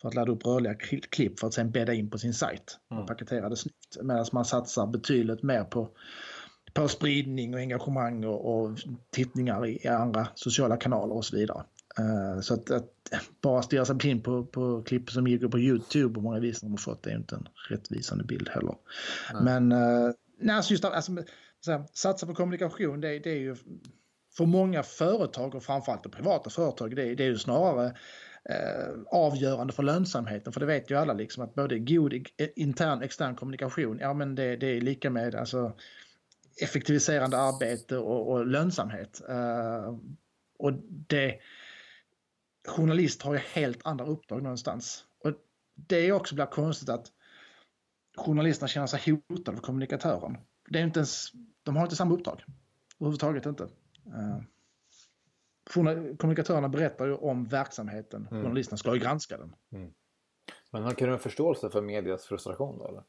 för 0.00 0.08
att 0.08 0.14
ladda 0.14 0.32
upp 0.32 0.46
rörliga 0.46 0.74
klipp 1.10 1.40
för 1.40 1.46
att 1.46 1.54
sen 1.54 1.70
bädda 1.70 1.94
in 1.94 2.10
på 2.10 2.18
sin 2.18 2.34
sajt 2.34 2.78
och 2.88 2.96
mm. 2.96 3.06
paketera 3.06 3.48
det 3.48 3.56
snyggt. 3.56 3.96
Medan 4.02 4.26
man 4.32 4.44
satsar 4.44 4.86
betydligt 4.86 5.42
mer 5.42 5.64
på 5.64 5.88
på 6.74 6.88
spridning 6.88 7.54
och 7.54 7.60
engagemang 7.60 8.24
och, 8.24 8.64
och 8.64 8.78
tittningar 9.10 9.66
i 9.66 9.88
andra 9.88 10.28
sociala 10.34 10.76
kanaler 10.76 11.14
och 11.14 11.24
så 11.24 11.36
vidare. 11.36 11.64
Uh, 12.00 12.40
så 12.40 12.54
att, 12.54 12.70
att, 12.70 12.88
bara 13.40 13.62
stirra 13.62 13.84
sig 13.84 13.94
blind 13.94 14.24
på, 14.24 14.44
på 14.44 14.82
klipp 14.82 15.10
som 15.10 15.26
ligger 15.26 15.48
på 15.48 15.58
Youtube 15.58 16.16
och 16.16 16.22
många 16.22 16.40
visningar 16.40 16.70
de 16.70 16.72
har 16.72 16.94
fått 16.94 17.02
det 17.02 17.10
är 17.10 17.16
inte 17.16 17.34
en 17.34 17.48
rättvisande 17.68 18.24
bild 18.24 18.48
heller. 18.48 18.74
Nej. 19.32 19.42
Men 19.44 19.72
uh, 19.72 20.12
nej, 20.40 20.56
alltså 20.56 20.72
just 20.72 20.84
alltså, 20.84 21.12
här, 21.66 21.84
satsa 21.92 22.26
på 22.26 22.34
kommunikation 22.34 23.00
det, 23.00 23.18
det, 23.18 23.30
är 23.30 23.38
ju 23.38 23.56
för 24.36 24.46
många 24.46 24.82
företag 24.82 25.54
och 25.54 25.62
framförallt 25.62 26.02
de 26.02 26.08
privata 26.08 26.50
företag 26.50 26.96
det, 26.96 27.14
det 27.14 27.24
är 27.24 27.28
ju 27.28 27.38
snarare 27.38 27.86
eh, 28.48 28.94
avgörande 29.06 29.72
för 29.72 29.82
lönsamheten. 29.82 30.52
För 30.52 30.60
det 30.60 30.66
vet 30.66 30.90
ju 30.90 30.98
alla 30.98 31.12
liksom 31.12 31.44
att 31.44 31.54
både 31.54 31.78
god 31.78 32.14
eh, 32.14 32.48
intern 32.56 32.98
och 32.98 33.04
extern 33.04 33.36
kommunikation, 33.36 33.98
ja 34.00 34.14
men 34.14 34.34
det, 34.34 34.56
det 34.56 34.66
är 34.66 34.80
lika 34.80 35.10
med 35.10 35.34
alltså 35.34 35.72
effektiviserande 36.62 37.38
arbete 37.38 37.98
och, 37.98 38.30
och 38.30 38.46
lönsamhet. 38.46 39.22
Eh, 39.28 39.98
och 40.58 40.72
det, 41.08 41.38
journalist 42.68 43.22
har 43.22 43.34
ju 43.34 43.40
helt 43.52 43.86
andra 43.86 44.04
uppdrag 44.04 44.42
någonstans. 44.42 45.04
Och 45.24 45.32
det 45.74 46.12
också 46.12 46.34
blir 46.34 46.46
konstigt 46.46 46.88
att 46.88 47.06
journalisterna 48.16 48.68
känner 48.68 48.86
sig 48.86 49.20
hotade 49.28 49.56
av 49.56 49.60
kommunikatören. 49.60 50.36
Det 50.68 50.78
är 50.78 50.84
inte 50.84 50.98
ens, 50.98 51.30
de 51.62 51.76
har 51.76 51.82
inte 51.82 51.96
samma 51.96 52.14
uppdrag. 52.14 52.44
Överhuvudtaget 53.00 53.46
inte. 53.46 53.68
Uh, 54.06 54.42
kommunikatörerna 56.16 56.68
berättar 56.68 57.06
ju 57.06 57.14
om 57.14 57.44
verksamheten. 57.44 58.28
Mm. 58.30 58.42
Journalisterna 58.42 58.76
ska 58.76 58.94
ju 58.94 59.00
granska 59.00 59.36
den. 59.36 59.54
Mm. 59.72 59.90
Men 60.70 60.94
kan 60.94 61.08
du 61.08 61.14
en 61.14 61.20
förståelse 61.20 61.70
för 61.70 61.82
medias 61.82 62.24
frustration 62.24 62.78
då 62.78 62.88
eller? 62.88 63.02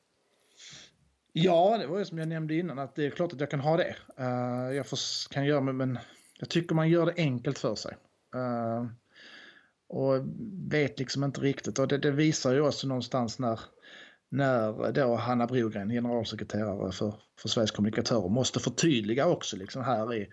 Ja, 1.34 1.78
det 1.78 1.88
var 1.88 2.00
ju 2.00 2.06
som 2.06 2.18
jag 2.18 2.28
nämnde 2.28 2.56
innan 2.56 2.80
att 2.80 2.96
det 2.96 3.06
är 3.06 3.10
klart 3.10 3.34
att 3.34 3.40
jag 3.40 3.52
kan 3.52 3.60
ha 3.60 3.78
det. 3.78 3.96
Uh, 4.20 4.76
jag 4.76 4.88
får, 4.88 5.30
kan 5.34 5.46
göra 5.46 5.62
men 5.62 6.00
jag 6.40 6.50
tycker 6.50 6.76
man 6.76 6.90
gör 6.90 7.06
det 7.06 7.14
enkelt 7.18 7.60
för 7.60 7.76
sig. 7.76 7.98
Uh, 8.36 8.86
och 9.88 10.26
vet 10.72 11.00
liksom 11.00 11.24
inte 11.24 11.42
riktigt 11.42 11.80
och 11.80 11.88
det, 11.88 11.98
det, 11.98 12.12
visar 12.12 12.54
ju 12.54 12.62
också 12.62 12.88
någonstans 12.88 13.40
när, 13.40 13.60
när 14.30 14.92
då 14.92 15.16
Hanna 15.16 15.48
Brogren, 15.48 15.90
generalsekreterare 15.90 16.92
för, 16.92 17.14
för 17.40 17.50
Sveriges 17.50 17.72
kommunikatörer, 17.72 18.30
måste 18.30 18.60
förtydliga 18.60 19.28
också 19.28 19.58
liksom 19.58 19.84
här 19.84 20.14
i, 20.14 20.30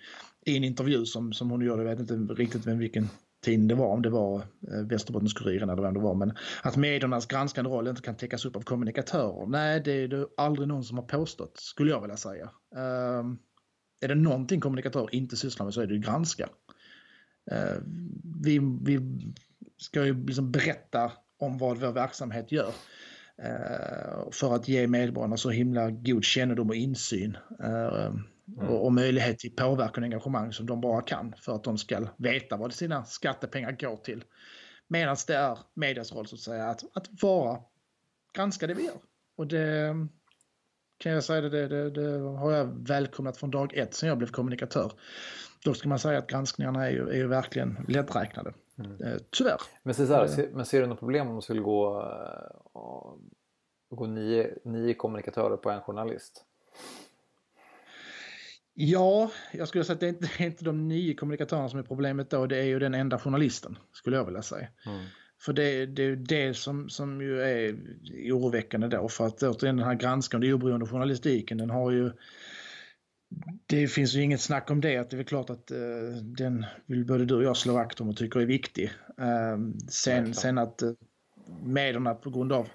i 0.46 0.56
en 0.56 0.64
intervju 0.64 1.06
som, 1.06 1.32
som 1.32 1.50
hon 1.50 1.60
gjorde, 1.60 1.82
jag 1.82 1.96
vet 1.96 2.10
inte 2.10 2.34
riktigt 2.34 2.66
vem 2.66 2.78
vilken 2.78 3.08
tidning 3.40 3.68
det 3.68 3.74
var, 3.74 3.86
om 3.86 4.02
det 4.02 4.10
var 4.10 4.36
eh, 4.36 4.86
Västerbottens-Kuriren 4.86 5.72
eller 5.72 5.82
vem 5.82 5.94
det 5.94 6.00
var, 6.00 6.14
men 6.14 6.32
att 6.62 6.76
mediernas 6.76 7.26
granskande 7.26 7.70
roll 7.70 7.88
inte 7.88 8.02
kan 8.02 8.16
täckas 8.16 8.44
upp 8.44 8.56
av 8.56 8.60
kommunikatörer. 8.60 9.46
Nej, 9.46 9.80
det 9.80 9.92
är 9.92 10.08
det 10.08 10.26
aldrig 10.36 10.68
någon 10.68 10.84
som 10.84 10.98
har 10.98 11.04
påstått, 11.04 11.56
skulle 11.56 11.90
jag 11.90 12.00
vilja 12.00 12.16
säga. 12.16 12.44
Uh, 12.76 13.34
är 14.00 14.08
det 14.08 14.14
någonting 14.14 14.60
kommunikatörer 14.60 15.14
inte 15.14 15.36
sysslar 15.36 15.66
med 15.66 15.74
så 15.74 15.80
är 15.80 15.86
det 15.86 15.94
ju 15.94 16.00
granska. 16.00 16.48
Uh, 17.52 17.82
vi, 18.42 18.58
vi 18.82 19.00
ska 19.76 20.04
ju 20.06 20.26
liksom 20.26 20.50
berätta 20.50 21.12
om 21.38 21.58
vad 21.58 21.78
vår 21.78 21.92
verksamhet 21.92 22.52
gör 22.52 22.68
uh, 22.68 24.30
för 24.32 24.54
att 24.54 24.68
ge 24.68 24.86
medborgarna 24.86 25.36
så 25.36 25.50
himla 25.50 25.90
god 25.90 26.24
kännedom 26.24 26.68
och 26.68 26.76
insyn. 26.76 27.36
Ehm, 27.62 28.22
Mm. 28.56 28.68
Och, 28.68 28.84
och, 28.84 28.92
möjlighet 28.92 29.38
till 29.38 29.56
påverkan 29.56 30.02
och 30.02 30.06
engagemang 30.06 30.52
som 30.52 30.66
de 30.66 30.80
bara 30.80 31.02
kan 31.02 31.34
för 31.36 31.54
att 31.54 31.64
de 31.64 31.78
ska 31.78 32.06
veta 32.16 32.56
vad 32.56 32.72
sina 32.72 33.04
skattepengar 33.04 33.72
går 33.72 33.96
till. 33.96 34.24
Medan 34.88 35.16
det 35.26 35.34
är 35.34 35.58
medias 35.74 36.12
roll 36.12 36.26
så 36.26 36.34
att 36.34 36.40
säga 36.40 36.64
att, 36.64 36.84
att 36.96 37.22
vara, 37.22 37.60
granska 38.34 38.66
det 38.66 38.74
vi 38.74 38.84
gör. 38.84 38.98
Och 39.36 39.46
det 39.46 39.94
kan 40.98 41.12
jag 41.12 41.24
säga, 41.24 41.40
det, 41.40 41.68
det, 41.68 41.90
det 41.90 42.18
har 42.18 42.52
jag 42.52 42.88
välkomnat 42.88 43.36
från 43.36 43.50
dag 43.50 43.74
ett 43.74 43.94
sen 43.94 44.08
jag 44.08 44.18
blev 44.18 44.28
kommunikatör. 44.28 44.92
Då 45.64 45.74
ska 45.74 45.88
man 45.88 45.98
säga 45.98 46.18
att 46.18 46.26
granskningarna 46.26 46.86
är 46.86 46.90
ju, 46.90 47.08
är 47.08 47.16
ju 47.16 47.26
verkligen 47.26 47.84
lätträknade. 47.88 48.52
Mm. 48.78 49.02
Eh, 49.02 49.18
tyvärr. 49.30 49.60
Men, 49.82 49.94
så 49.94 50.04
här, 50.04 50.26
ser, 50.26 50.50
men 50.50 50.66
ser 50.66 50.80
du 50.80 50.86
något 50.86 50.98
problem 50.98 51.28
om 51.28 51.36
det 51.36 51.42
skulle 51.42 51.60
gå, 51.60 52.02
uh, 52.74 53.96
gå 53.96 54.06
nio, 54.06 54.58
nio 54.64 54.94
kommunikatörer 54.94 55.56
på 55.56 55.70
en 55.70 55.80
journalist? 55.80 56.44
Ja, 58.74 59.30
jag 59.52 59.68
skulle 59.68 59.84
säga 59.84 59.94
att 59.94 60.00
det 60.00 60.06
är 60.06 60.08
inte, 60.08 60.28
det 60.38 60.44
är 60.44 60.46
inte 60.46 60.64
de 60.64 60.88
nio 60.88 61.14
kommunikatörerna 61.14 61.68
som 61.68 61.78
är 61.78 61.82
problemet 61.82 62.30
då, 62.30 62.46
det 62.46 62.56
är 62.56 62.64
ju 62.64 62.78
den 62.78 62.94
enda 62.94 63.18
journalisten, 63.18 63.78
skulle 63.92 64.16
jag 64.16 64.24
vilja 64.24 64.42
säga. 64.42 64.68
Mm. 64.86 65.04
För 65.40 65.52
det, 65.52 65.86
det 65.86 66.02
är 66.02 66.06
ju 66.06 66.16
det 66.16 66.54
som, 66.56 66.88
som 66.88 67.20
ju 67.20 67.40
är 67.40 67.76
oroväckande 68.32 68.88
då, 68.88 69.08
för 69.08 69.26
att 69.26 69.42
återigen 69.42 69.76
den 69.76 69.86
här 69.86 69.94
granskande 69.94 70.52
oberoende 70.52 70.86
journalistiken, 70.86 71.58
den 71.58 71.70
har 71.70 71.90
ju 71.90 72.12
det 73.66 73.88
finns 73.88 74.14
ju 74.14 74.22
inget 74.22 74.40
snack 74.40 74.70
om 74.70 74.80
det, 74.80 74.96
att 74.96 75.10
det 75.10 75.14
är 75.14 75.18
väl 75.18 75.26
klart 75.26 75.50
att 75.50 75.70
uh, 75.70 76.16
den 76.22 76.66
vill 76.86 77.06
både 77.06 77.24
du 77.24 77.34
och 77.34 77.42
jag 77.42 77.56
slå 77.56 77.74
vakt 77.74 78.00
om 78.00 78.08
och 78.08 78.16
tycker 78.16 78.40
är 78.40 78.46
viktig. 78.46 78.90
Uh, 79.20 79.74
sen, 79.88 80.34
sen 80.34 80.58
att 80.58 80.82
uh, 80.82 80.92
medierna 81.62 82.14
på 82.14 82.30
grund 82.30 82.52
av 82.52 82.68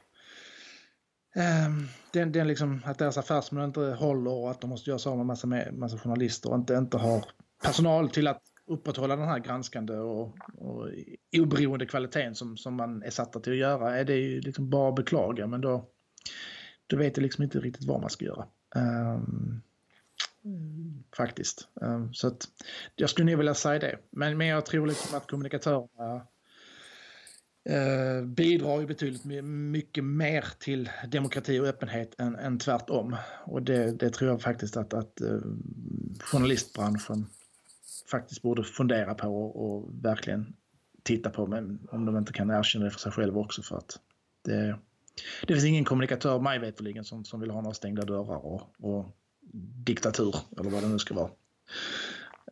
Ehm, 1.35 1.87
den, 2.11 2.31
den 2.31 2.47
liksom, 2.47 2.81
att 2.85 2.97
deras 2.97 3.17
affärsmodell 3.17 3.67
inte 3.67 3.81
håller 3.81 4.31
och 4.31 4.51
att 4.51 4.61
de 4.61 4.69
måste 4.69 4.89
göra 4.89 4.99
sig 4.99 5.09
av 5.09 5.17
med 5.17 5.25
massa, 5.25 5.47
massa 5.71 5.97
journalister 5.97 6.49
och 6.49 6.55
inte, 6.55 6.73
inte 6.73 6.97
har 6.97 7.25
personal 7.63 8.09
till 8.09 8.27
att 8.27 8.41
upprätthålla 8.67 9.15
den 9.15 9.27
här 9.27 9.39
granskande 9.39 9.93
och, 9.93 10.37
och 10.57 10.89
oberoende 11.37 11.85
kvaliteten 11.85 12.35
som, 12.35 12.57
som 12.57 12.75
man 12.75 13.03
är 13.03 13.09
satta 13.09 13.39
till 13.39 13.53
att 13.53 13.59
göra. 13.59 13.97
Är 13.97 14.05
det 14.05 14.15
ju 14.15 14.41
liksom 14.41 14.69
bara 14.69 14.89
att 14.89 14.95
beklaga 14.95 15.47
men 15.47 15.61
då, 15.61 15.89
då 16.87 16.97
vet 16.97 17.17
jag 17.17 17.23
liksom 17.23 17.43
inte 17.43 17.59
riktigt 17.59 17.87
vad 17.87 18.01
man 18.01 18.09
ska 18.09 18.25
göra. 18.25 18.47
Um, 18.75 19.61
faktiskt. 21.17 21.67
Um, 21.73 22.13
så 22.13 22.27
att 22.27 22.47
jag 22.95 23.09
skulle 23.09 23.31
nog 23.31 23.37
vilja 23.37 23.53
säga 23.53 23.79
det. 23.79 23.97
Men, 24.09 24.37
men 24.37 24.47
jag 24.47 24.65
tror 24.65 24.87
liksom 24.87 25.17
att 25.17 25.27
kommunikatörerna 25.27 26.27
eh, 27.65 28.25
bidrar 28.25 28.79
ju 28.79 28.85
betydligt 28.85 29.25
mycket 29.45 30.03
mer 30.03 30.45
till 30.59 30.89
demokrati 31.07 31.59
och 31.59 31.65
öppenhet 31.65 32.19
än, 32.19 32.35
än 32.35 32.59
tvärtom. 32.59 33.15
Och 33.45 33.61
det, 33.61 33.91
det 33.91 34.09
tror 34.09 34.31
jag 34.31 34.41
faktiskt 34.41 34.77
att, 34.77 34.93
att 34.93 35.21
eh, 35.21 35.39
journalistbranschen 36.19 37.25
faktiskt 38.11 38.41
borde 38.41 38.63
fundera 38.63 39.13
på 39.13 39.27
och, 39.27 39.65
och, 39.65 39.89
verkligen 40.01 40.55
titta 41.03 41.29
på, 41.29 41.47
men 41.47 41.87
om 41.91 42.05
de 42.05 42.17
inte 42.17 42.33
kan 42.33 42.49
erkänna 42.49 42.85
det 42.85 42.91
för 42.91 42.99
sig 42.99 43.11
själva 43.11 43.39
också 43.39 43.61
för 43.61 43.77
att 43.77 43.99
det, 44.43 44.79
det 45.47 45.53
finns 45.53 45.65
ingen 45.65 45.85
kommunikatör, 45.85 46.39
mig 46.39 46.59
veterligen, 46.59 47.03
som, 47.03 47.25
som 47.25 47.39
vill 47.39 47.51
ha 47.51 47.61
några 47.61 47.73
stängda 47.73 48.05
dörrar 48.05 48.45
och, 48.45 48.61
och 48.79 49.05
diktatur 49.85 50.35
eller 50.59 50.69
vad 50.69 50.83
det 50.83 50.89
nu 50.89 50.99
ska 50.99 51.15
vara. 51.15 51.29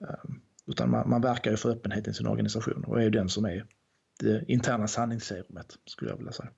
Eh, 0.02 0.32
utan 0.68 0.90
man, 0.90 1.10
man 1.10 1.22
verkar 1.22 1.52
ju 1.52 1.58
för 1.58 1.70
öppenhet 1.70 2.08
i 2.08 2.14
sin 2.14 2.28
organisation 2.28 2.84
och 2.84 3.00
är 3.00 3.04
ju 3.04 3.10
den 3.10 3.30
som 3.30 3.46
är 3.46 3.66
det 4.24 4.46
interna 4.48 4.88
sanningsserumet 4.88 5.78
skulle 5.86 6.12
jag 6.12 6.18
vilja 6.18 6.32
säga. 6.32 6.50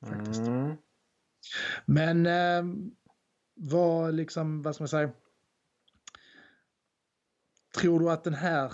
Faktiskt. 0.00 0.40
Mm. 0.40 0.76
Men 1.86 2.26
eh, 2.26 2.74
vad 3.54 4.14
liksom, 4.14 4.62
vad 4.62 4.74
ska 4.74 4.82
man 4.82 4.88
säga? 4.88 5.10
Tror 7.74 8.00
du 8.00 8.10
att 8.10 8.24
den 8.24 8.34
här 8.34 8.72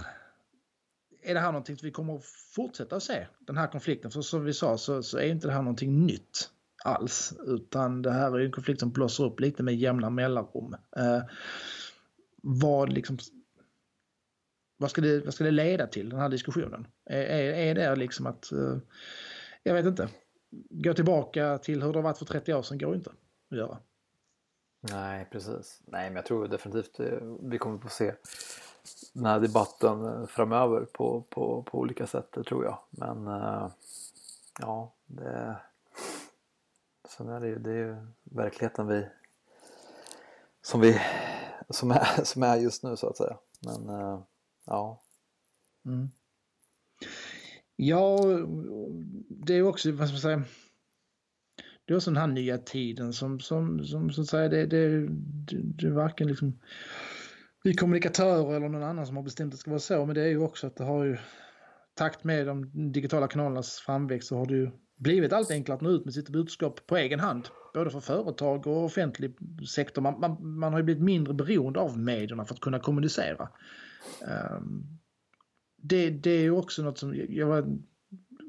är 1.25 1.35
det 1.35 1.41
här 1.41 1.53
någonting 1.53 1.77
vi 1.83 1.91
kommer 1.91 2.17
att 2.17 2.25
fortsätta 2.25 2.97
att 2.97 3.03
se? 3.03 3.27
Den 3.41 3.57
här 3.57 3.67
konflikten? 3.67 4.11
För 4.11 4.23
som 4.23 4.45
vi 4.45 4.53
sa 4.53 4.79
så, 4.79 5.03
så 5.03 5.19
är 5.19 5.27
inte 5.27 5.47
det 5.47 5.53
här 5.53 5.63
någonting 5.63 6.07
nytt 6.07 6.51
alls. 6.85 7.33
Utan 7.47 8.03
det 8.03 8.13
här 8.13 8.39
är 8.39 8.45
en 8.45 8.53
konflikt 8.53 8.81
som 8.81 8.91
blossar 8.91 9.25
upp 9.25 9.41
lite 9.41 9.63
med 9.63 9.77
jämna 9.77 10.11
mellanrum. 10.11 10.75
Eh, 10.97 11.23
vad 12.43 12.93
liksom 12.93 13.19
vad 14.77 14.91
ska, 14.91 15.01
det, 15.01 15.25
vad 15.25 15.35
ska 15.35 15.45
det 15.45 15.51
leda 15.51 15.87
till, 15.87 16.09
den 16.09 16.21
här 16.21 16.29
diskussionen? 16.29 16.87
Är, 17.05 17.23
är, 17.41 17.75
det 17.75 17.97
liksom 17.97 18.27
att, 18.27 18.53
eh, 18.53 18.77
jag 19.63 19.75
vet 19.75 19.87
inte, 19.87 20.09
gå 20.71 20.95
tillbaka 20.95 21.59
till 21.59 21.83
hur 21.83 21.93
det 21.93 21.99
har 21.99 22.03
varit 22.03 22.19
för 22.19 22.25
30 22.25 22.55
år 22.55 22.63
sedan 22.63 22.79
går 22.79 22.95
inte 22.95 23.11
att 23.51 23.57
göra. 23.59 23.79
Nej, 24.81 25.29
precis. 25.31 25.81
Nej, 25.85 26.11
men 26.11 26.17
jag 26.17 26.27
tror 26.27 26.49
definitivt 26.49 27.01
eh, 27.01 27.19
vi 27.43 27.59
kommer 27.59 27.79
få 27.79 27.89
se 27.89 28.15
den 29.13 29.27
här 29.27 29.41
debatten 29.41 30.05
eh, 30.05 30.27
framöver 30.27 30.85
på, 30.85 31.23
på, 31.31 31.63
på 31.63 31.79
olika 31.79 32.07
sätt, 32.07 32.33
det 32.33 32.45
tror 32.45 32.65
jag. 32.65 32.79
Men 32.91 33.25
ja, 34.61 34.95
det, 35.07 35.57
sen 37.09 37.29
är 37.29 37.41
det 37.41 37.49
ju, 37.49 37.59
det 37.59 37.71
är 37.71 37.77
ju 37.77 37.97
verkligheten 38.23 38.87
vi 38.87 39.07
som 40.63 40.81
vi 40.81 41.01
som 41.71 41.91
är, 41.91 42.25
som 42.25 42.43
är 42.43 42.57
just 42.57 42.83
nu 42.83 42.97
så 42.97 43.09
att 43.09 43.17
säga. 43.17 43.37
Men 43.61 43.89
Ja. 44.67 45.03
Mm. 45.87 46.09
Ja, 47.77 48.19
det 49.29 49.55
är 49.55 49.63
också, 49.63 49.93
vad 49.93 50.09
ska 50.09 50.15
man 50.15 50.21
säga, 50.21 50.43
det 51.85 51.93
är 51.93 51.97
också 51.97 52.11
den 52.11 52.21
här 52.21 52.27
nya 52.27 52.59
tiden 52.59 53.13
som, 53.13 53.41
som, 53.41 53.85
som 53.85 54.11
så 54.11 54.21
att 54.21 54.29
säga, 54.29 54.49
det, 54.49 54.67
det, 54.67 55.07
det, 55.09 55.57
det 55.63 55.87
är 55.87 55.91
varken 55.91 56.29
liksom 56.29 56.59
vi 57.65 57.75
kommunikatörer 57.75 58.57
eller 58.57 58.69
någon 58.69 58.83
annan 58.83 59.07
som 59.07 59.17
har 59.17 59.23
bestämt 59.23 59.49
att 59.49 59.53
det 59.53 59.61
ska 59.61 59.71
vara 59.71 59.81
så, 59.81 60.07
men 60.07 60.15
det 60.15 60.23
är 60.23 60.29
ju 60.29 60.39
också 60.39 60.67
att 60.67 60.77
det 60.77 60.85
har 60.85 61.05
ju 61.05 61.17
takt 61.95 62.25
med 62.25 62.47
de 62.47 62.71
digitala 62.93 63.29
kanalernas 63.29 63.79
framväxt 63.79 64.29
så 64.29 64.37
har 64.37 64.47
det 64.47 64.55
ju 64.55 64.71
blivit 64.97 65.33
allt 65.33 65.51
enklare 65.51 65.77
att 65.77 65.83
nå 65.83 65.91
ut 65.91 66.05
med 66.05 66.15
sitt 66.15 66.29
budskap 66.29 66.87
på 66.87 66.97
egen 66.97 67.21
hand. 67.21 67.49
Både 67.75 67.91
för 67.91 68.01
företag 68.01 68.67
och 68.67 68.85
offentlig 68.85 69.37
sektor. 69.69 70.03
Man, 70.03 70.21
man, 70.21 70.59
man 70.59 70.73
har 70.73 70.81
ju 70.81 70.85
blivit 70.85 71.03
mindre 71.03 71.35
beroende 71.35 71.81
av 71.81 71.99
medierna 71.99 72.45
för 72.45 72.55
att 72.55 72.61
kunna 72.61 72.79
kommunicera. 72.79 73.49
Um, 74.57 74.99
det, 75.77 76.11
det 76.11 76.31
är 76.31 76.43
ju 76.43 76.51
också 76.51 76.83
något 76.83 76.99
som 76.99 77.15
jag 77.29 77.47
var, 77.47 77.79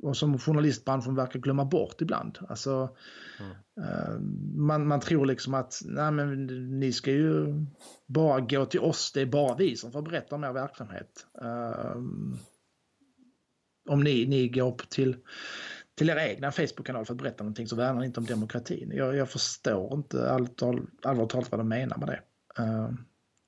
och 0.04 0.18
som 0.18 0.40
journalistbranschen 0.40 1.16
verkar 1.16 1.40
glömma 1.40 1.66
bort 1.66 2.02
ibland. 2.02 2.40
Alltså, 2.50 2.96
mm. 3.40 3.52
uh, 3.90 4.20
man, 4.56 4.88
man 4.88 5.00
tror 5.00 5.26
liksom 5.26 5.54
att 5.54 5.82
nej, 5.86 6.12
men, 6.12 6.46
ni 6.80 6.94
ska 6.94 7.12
ju 7.12 7.66
bara 8.06 8.40
gå 8.40 8.66
till 8.66 8.80
oss, 8.80 9.12
det 9.12 9.22
är 9.22 9.26
bara 9.26 9.56
vi 9.56 9.76
som 9.76 9.92
får 9.92 10.02
berätta 10.02 10.36
om 10.36 10.44
er 10.44 10.54
verksamhet. 10.54 11.28
Uh, 11.42 12.04
om 13.90 14.04
ni, 14.04 14.26
ni 14.26 14.48
går 14.48 14.82
till 14.90 15.18
till 15.96 16.10
er 16.10 16.18
egna 16.18 16.52
Facebook-kanal 16.52 17.06
för 17.06 17.14
att 17.14 17.22
berätta 17.22 17.44
någonting 17.44 17.68
så 17.68 17.76
värnar 17.76 18.00
ni 18.00 18.06
inte 18.06 18.20
om 18.20 18.26
demokratin. 18.26 18.92
Jag, 18.94 19.16
jag 19.16 19.30
förstår 19.30 19.94
inte 19.94 20.32
allvarligt 20.32 20.58
talat 21.30 21.52
vad 21.52 21.60
de 21.60 21.68
menar 21.68 21.98
med 21.98 22.08
det. 22.08 22.22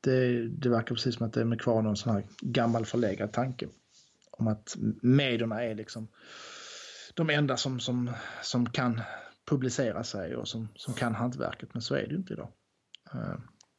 Det. 0.01 0.47
Det 0.47 0.69
verkar 0.69 0.95
precis 0.95 1.15
som 1.15 1.27
att 1.27 1.33
det 1.33 1.41
är 1.41 1.59
kvar 1.59 1.81
någon 1.81 1.97
sån 1.97 2.13
här 2.13 2.23
gammal 2.41 2.85
förlegad 2.85 3.33
tanke 3.33 3.67
om 4.31 4.47
att 4.47 4.75
medierna 5.01 5.63
är 5.63 5.75
liksom 5.75 6.07
de 7.13 7.29
enda 7.29 7.57
som, 7.57 7.79
som, 7.79 8.11
som 8.41 8.69
kan 8.69 9.01
publicera 9.45 10.03
sig 10.03 10.35
och 10.35 10.47
som, 10.47 10.67
som 10.75 10.93
kan 10.93 11.15
hantverket, 11.15 11.69
men 11.73 11.81
så 11.81 11.95
är 11.95 12.01
det 12.01 12.09
ju 12.09 12.17
inte 12.17 12.33
idag. 12.33 12.47
Uh, 13.15 13.35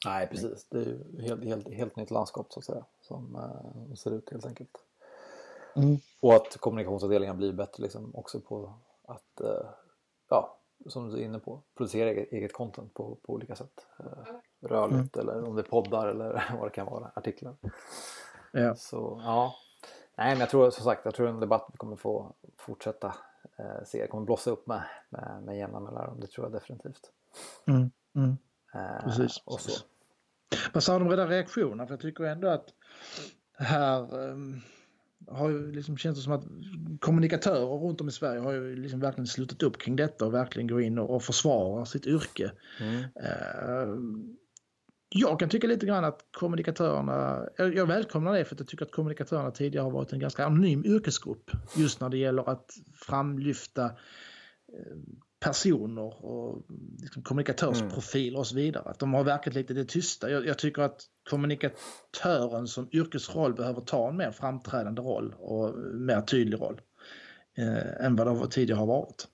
Nej, 0.06 0.26
precis. 0.26 0.68
Det 0.68 0.78
är 0.78 0.84
ju 0.84 1.22
helt, 1.22 1.44
helt, 1.44 1.68
helt 1.68 1.96
nytt 1.96 2.10
landskap 2.10 2.52
så 2.52 2.60
att 2.60 2.64
säga 2.64 2.84
som 3.00 3.36
uh, 3.36 3.94
ser 3.94 4.14
ut 4.14 4.30
helt 4.30 4.46
enkelt. 4.46 4.70
Mm. 5.76 5.96
Och 6.20 6.34
att 6.34 6.56
kommunikationsavdelningen 6.60 7.36
blir 7.36 7.52
bättre 7.52 7.82
liksom 7.82 8.14
också 8.14 8.40
på 8.40 8.78
att, 9.04 9.40
uh, 9.40 9.70
ja, 10.28 10.60
som 10.86 11.10
du 11.10 11.16
är 11.16 11.24
inne 11.24 11.38
på, 11.38 11.62
producera 11.76 12.10
eget, 12.10 12.32
eget 12.32 12.52
content 12.52 12.94
på, 12.94 13.18
på 13.22 13.32
olika 13.32 13.54
sätt. 13.54 13.86
Uh, 14.00 14.40
rörligt 14.60 15.16
mm. 15.16 15.28
eller 15.28 15.48
om 15.48 15.54
det 15.56 15.62
är 15.62 15.70
poddar 15.70 16.08
eller 16.08 16.44
vad 16.58 16.66
det 16.66 16.74
kan 16.74 16.86
vara, 16.86 17.10
artiklar. 17.14 17.56
Ja. 18.52 18.74
Så 18.74 19.20
ja, 19.24 19.54
nej 20.16 20.30
men 20.30 20.40
jag 20.40 20.50
tror 20.50 20.70
som 20.70 20.84
sagt, 20.84 21.04
jag 21.04 21.14
tror 21.14 21.28
en 21.28 21.40
debatt 21.40 21.68
vi 21.72 21.76
kommer 21.76 21.96
få 21.96 22.34
fortsätta 22.56 23.14
eh, 23.58 23.84
se, 23.84 24.06
kommer 24.06 24.24
blossa 24.24 24.50
upp 24.50 24.66
med, 24.66 24.82
med, 25.08 25.42
med 25.42 25.58
jämna 25.58 25.80
mellanrum, 25.80 26.20
det 26.20 26.26
tror 26.26 26.46
jag 26.46 26.52
definitivt. 26.52 27.10
Mm. 27.66 27.90
Mm. 28.14 28.36
Eh, 28.74 29.04
precis. 29.04 29.42
Och 29.44 29.60
så. 29.60 29.84
Vad 30.72 30.82
sa 30.82 30.98
de 30.98 31.10
redan 31.10 31.28
reaktionerna? 31.28 31.86
För 31.86 31.92
jag 31.92 32.00
tycker 32.00 32.24
ändå 32.24 32.48
att 32.48 32.66
här 33.58 34.14
um 34.14 34.60
har 35.26 35.48
ju 35.48 35.72
liksom 35.72 35.96
känts 35.96 36.24
som 36.24 36.32
att 36.32 36.44
kommunikatörer 37.00 37.78
runt 37.78 38.00
om 38.00 38.08
i 38.08 38.12
Sverige 38.12 38.40
har 38.40 38.52
ju 38.52 38.76
liksom 38.76 39.00
verkligen 39.00 39.26
slutat 39.26 39.62
upp 39.62 39.78
kring 39.78 39.96
detta 39.96 40.26
och 40.26 40.34
verkligen 40.34 40.66
går 40.68 40.82
in 40.82 40.98
och, 40.98 41.14
och 41.14 41.22
försvarar 41.22 41.84
sitt 41.84 42.06
yrke. 42.06 42.52
Mm. 42.80 43.02
Uh, 43.02 43.98
jag 45.08 45.40
kan 45.40 45.48
tycka 45.48 45.66
lite 45.66 45.86
grann 45.86 46.04
att 46.04 46.24
kommunikatörerna, 46.30 47.48
jag, 47.56 47.86
välkomnar 47.86 48.32
det 48.32 48.44
för 48.44 48.54
att 48.54 48.60
jag 48.60 48.68
tycker 48.68 48.84
att 48.84 48.92
kommunikatörerna 48.92 49.50
tidigare 49.50 49.82
har 49.82 49.90
varit 49.90 50.12
en 50.12 50.18
ganska 50.18 50.46
anonym 50.46 50.84
yrkesgrupp 50.84 51.50
just 51.76 52.00
när 52.00 52.08
det 52.08 52.18
gäller 52.18 52.48
att 52.50 52.70
framlyfta 52.94 53.84
uh, 53.84 53.92
personer 55.40 56.24
och 56.24 56.66
liksom 56.98 57.22
kommunikatörsprofiler 57.22 58.28
mm. 58.28 58.40
och 58.40 58.46
så 58.46 58.54
vidare. 58.54 58.90
Att 58.90 58.98
de 58.98 59.14
har 59.14 59.24
verkat 59.24 59.54
lite 59.54 59.74
det 59.74 59.84
tysta. 59.84 60.30
Jag, 60.30 60.46
jag, 60.46 60.58
tycker 60.58 60.82
att 60.82 61.02
kommunikatören 61.30 62.66
som 62.66 62.88
yrkesroll 62.92 63.54
behöver 63.54 63.80
ta 63.80 64.08
en 64.08 64.16
mer 64.16 64.30
framträdande 64.30 65.02
roll 65.02 65.34
och 65.38 65.74
mer 65.94 66.20
tydlig 66.20 66.60
roll 66.60 66.80
eh, 67.58 68.04
än 68.04 68.16
vad 68.16 68.40
det 68.40 68.50
tidigare 68.50 68.78
har 68.78 68.86
varit. 68.86 69.28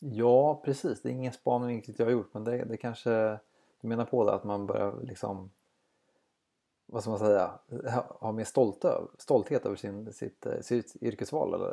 Ja, 0.00 0.62
precis. 0.64 1.02
Det 1.02 1.08
är 1.08 1.12
ingen 1.12 1.32
spaning 1.32 1.76
riktigt 1.76 1.98
jag 1.98 2.06
har 2.06 2.12
gjort 2.12 2.34
men 2.34 2.44
det, 2.44 2.64
det 2.64 2.76
kanske 2.76 3.38
menar 3.80 4.04
på 4.04 4.24
det 4.24 4.34
att 4.34 4.44
man 4.44 4.66
börjar 4.66 5.00
liksom 5.02 5.50
vad 6.92 7.02
ska 7.02 7.10
man 7.10 7.18
säga, 7.18 7.50
ha 8.20 8.32
mer 8.32 8.44
stolta, 8.44 9.00
stolthet 9.18 9.66
över 9.66 9.76
sin, 9.76 10.12
sitt, 10.12 10.46
eh, 10.46 10.60
sitt 10.60 10.96
yrkesval 11.00 11.54
eller 11.54 11.66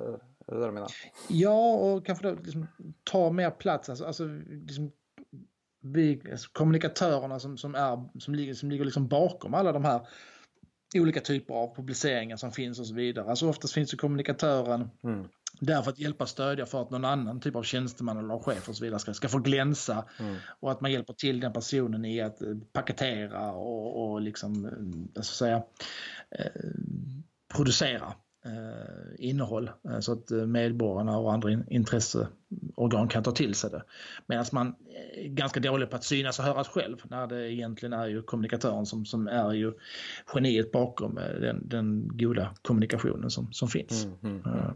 är 0.47 0.53
det 0.53 0.59
det 0.59 0.65
du 0.65 0.71
menar? 0.71 0.91
Ja, 1.29 1.75
och 1.75 2.05
kanske 2.05 2.27
då 2.27 2.35
liksom 2.43 2.67
ta 3.03 3.31
mer 3.31 3.51
plats. 3.51 3.89
Alltså, 3.89 4.05
alltså 4.05 4.25
liksom, 4.49 4.91
vi, 5.81 6.21
alltså, 6.31 6.49
kommunikatörerna 6.51 7.39
som, 7.39 7.57
som, 7.57 7.75
är, 7.75 8.19
som 8.19 8.35
ligger, 8.35 8.53
som 8.53 8.71
ligger 8.71 8.85
liksom 8.85 9.07
bakom 9.07 9.53
alla 9.53 9.71
de 9.71 9.85
här 9.85 10.07
olika 10.95 11.21
typer 11.21 11.53
av 11.53 11.75
publiceringar 11.75 12.37
som 12.37 12.51
finns 12.51 12.79
och 12.79 12.87
så 12.87 12.93
vidare. 12.93 13.29
Alltså 13.29 13.49
oftast 13.49 13.73
finns 13.73 13.93
ju 13.93 13.97
kommunikatören 13.97 14.89
mm. 15.03 15.27
Där 15.59 15.81
för 15.81 15.91
att 15.91 15.99
hjälpa 15.99 16.25
stödja 16.25 16.65
för 16.65 16.81
att 16.81 16.91
någon 16.91 17.05
annan 17.05 17.39
typ 17.39 17.55
av 17.55 17.63
tjänsteman 17.63 18.17
eller 18.17 18.39
chef 18.39 18.69
och 18.69 18.75
så 18.75 18.83
vidare 18.83 18.99
ska, 18.99 19.13
ska 19.13 19.27
få 19.27 19.39
glänsa. 19.39 20.05
Mm. 20.19 20.35
Och 20.59 20.71
att 20.71 20.81
man 20.81 20.91
hjälper 20.91 21.13
till 21.13 21.39
den 21.39 21.53
personen 21.53 22.05
i 22.05 22.21
att 22.21 22.41
eh, 22.41 22.55
paketera 22.73 23.51
och, 23.51 24.11
och 24.11 24.21
liksom, 24.21 24.65
eh, 24.65 25.21
så 25.21 25.33
säga, 25.33 25.63
eh, 26.31 26.61
producera 27.55 28.13
eh, 28.45 29.15
innehåll 29.17 29.71
eh, 29.89 29.99
så 29.99 30.13
att 30.13 30.29
medborgarna 30.29 31.17
och 31.17 31.33
andra 31.33 31.51
in, 31.51 31.65
intresseorgan 31.69 33.07
kan 33.07 33.23
ta 33.23 33.31
till 33.31 33.55
sig 33.55 33.69
det. 33.69 33.83
Medan 34.27 34.45
man 34.51 34.75
är 35.15 35.27
ganska 35.27 35.59
dålig 35.59 35.89
på 35.89 35.95
att 35.95 36.03
synas 36.03 36.39
och 36.39 36.45
höras 36.45 36.67
själv 36.67 36.97
när 37.03 37.27
det 37.27 37.53
egentligen 37.53 37.93
är 37.93 38.07
ju 38.07 38.21
kommunikatören 38.21 38.85
som, 38.85 39.05
som 39.05 39.27
är 39.27 39.53
ju 39.53 39.73
geniet 40.33 40.71
bakom 40.71 41.15
den, 41.15 41.69
den 41.69 42.17
goda 42.17 42.55
kommunikationen 42.61 43.29
som, 43.29 43.53
som 43.53 43.67
finns. 43.67 44.05
Mm, 44.05 44.17
mm, 44.23 44.53
mm. 44.53 44.73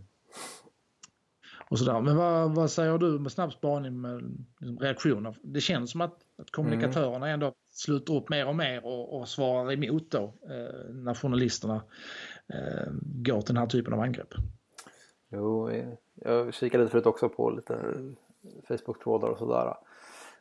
Och 1.72 1.80
sådär. 1.80 2.02
Men 2.02 2.18
vad, 2.18 2.56
vad 2.56 2.72
säger 2.72 2.98
du 2.98 3.20
med 3.20 3.32
snabb 3.32 3.54
spaning 3.54 4.02
med 4.02 4.38
liksom, 4.60 4.80
reaktioner? 4.80 5.36
Det 5.42 5.62
känns 5.62 5.92
som 5.92 6.02
att, 6.02 6.16
att 6.38 6.52
kommunikatörerna 6.52 7.30
ändå 7.30 7.54
sluter 7.72 8.16
upp 8.16 8.30
mer 8.30 8.48
och 8.48 8.56
mer 8.56 8.86
och, 8.86 9.20
och 9.20 9.28
svarar 9.28 9.72
emot 9.72 10.12
då 10.12 10.34
eh, 10.44 10.94
när 10.94 11.14
journalisterna 11.14 11.84
eh, 12.48 12.92
går 13.02 13.42
till 13.42 13.56
den 13.56 13.62
här 13.62 13.70
typen 13.70 13.94
av 13.94 14.00
angrepp. 14.00 14.34
Jo, 15.30 15.72
jag 16.16 16.54
kikade 16.54 16.84
lite 16.84 16.92
förut 16.92 17.06
också 17.06 17.30
på 17.30 17.50
lite 17.50 17.74
Facebook-trådar 18.68 19.28
och 19.28 19.38
sådär. 19.38 19.76